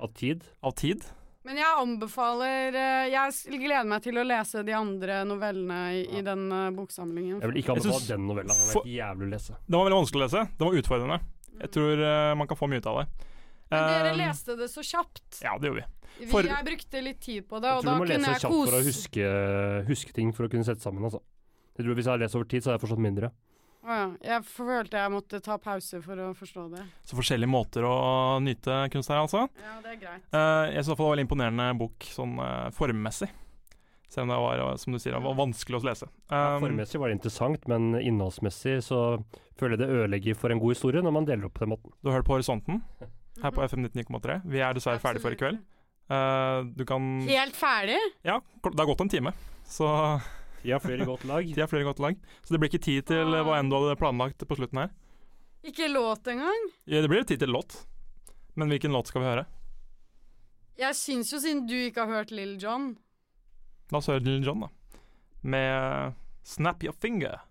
[0.00, 0.44] Av tid.
[0.64, 1.04] av tid.
[1.46, 6.22] Men jeg anbefaler eh, Jeg gleder meg til å lese de andre novellene i, i
[6.26, 7.38] den eh, boksamlingen.
[7.38, 8.56] Jeg vil ikke anbefale synes- den novella.
[8.56, 9.58] Den var jævlig å lese.
[9.66, 10.42] Den var veldig vanskelig å lese.
[10.56, 11.20] Den var utfordrende.
[11.56, 13.06] Jeg tror uh, man kan få mye ut av det.
[13.70, 15.38] Men dere leste det så kjapt.
[15.42, 16.10] Ja, det gjorde vi.
[16.18, 18.52] Vi, For- jeg brukte litt tid på det, og da kunne Jeg kose Jeg tror
[18.52, 19.30] du må lese kjapt for å huske,
[19.88, 21.04] huske ting for å kunne sette sammen.
[21.08, 21.22] Altså.
[21.76, 23.30] Jeg tror Hvis jeg har lest over tid, så har jeg forstått mindre.
[23.86, 24.06] Å ja.
[24.26, 26.84] Jeg følte jeg måtte ta pause for å forstå det.
[27.06, 27.96] Så forskjellige måter å
[28.42, 29.44] nyte kunst her, altså.
[29.62, 30.24] Ja, det er greit.
[30.34, 33.30] Uh, jeg synes i hvert fall det var en veldig imponerende bok sånn uh, formmessig.
[34.10, 36.06] Selv om det var, eh, som du sier, det var vanskelig å lese.
[36.30, 39.00] Ja, Um, Formmessig var det interessant, men innholdsmessig så
[39.58, 41.92] føler jeg det ødelegger for en god historie når man deler opp på den måten.
[42.02, 42.82] du har hørt på Horisonten
[43.42, 44.40] her på FM 99,3.
[44.46, 45.58] Vi er dessverre ferdig for i kveld.
[46.06, 47.98] Uh, du kan Helt ferdig?
[48.22, 49.32] Ja, det har gått en time.
[49.66, 49.86] Så
[50.66, 51.46] Tida har flere godt lag.
[51.54, 52.16] de har flere godt lag.
[52.42, 54.90] Så det blir ikke tid til eh, hva enn du hadde planlagt på slutten her.
[55.66, 56.70] Ikke låt engang?
[56.90, 57.84] Ja, det blir tid til låt.
[58.58, 59.44] Men hvilken låt skal vi høre?
[60.76, 62.96] Jeg syns jo, siden du ikke har hørt Lill John
[63.92, 64.98] La oss høre Lil John, da.
[65.46, 67.46] Med Snap Your Finger.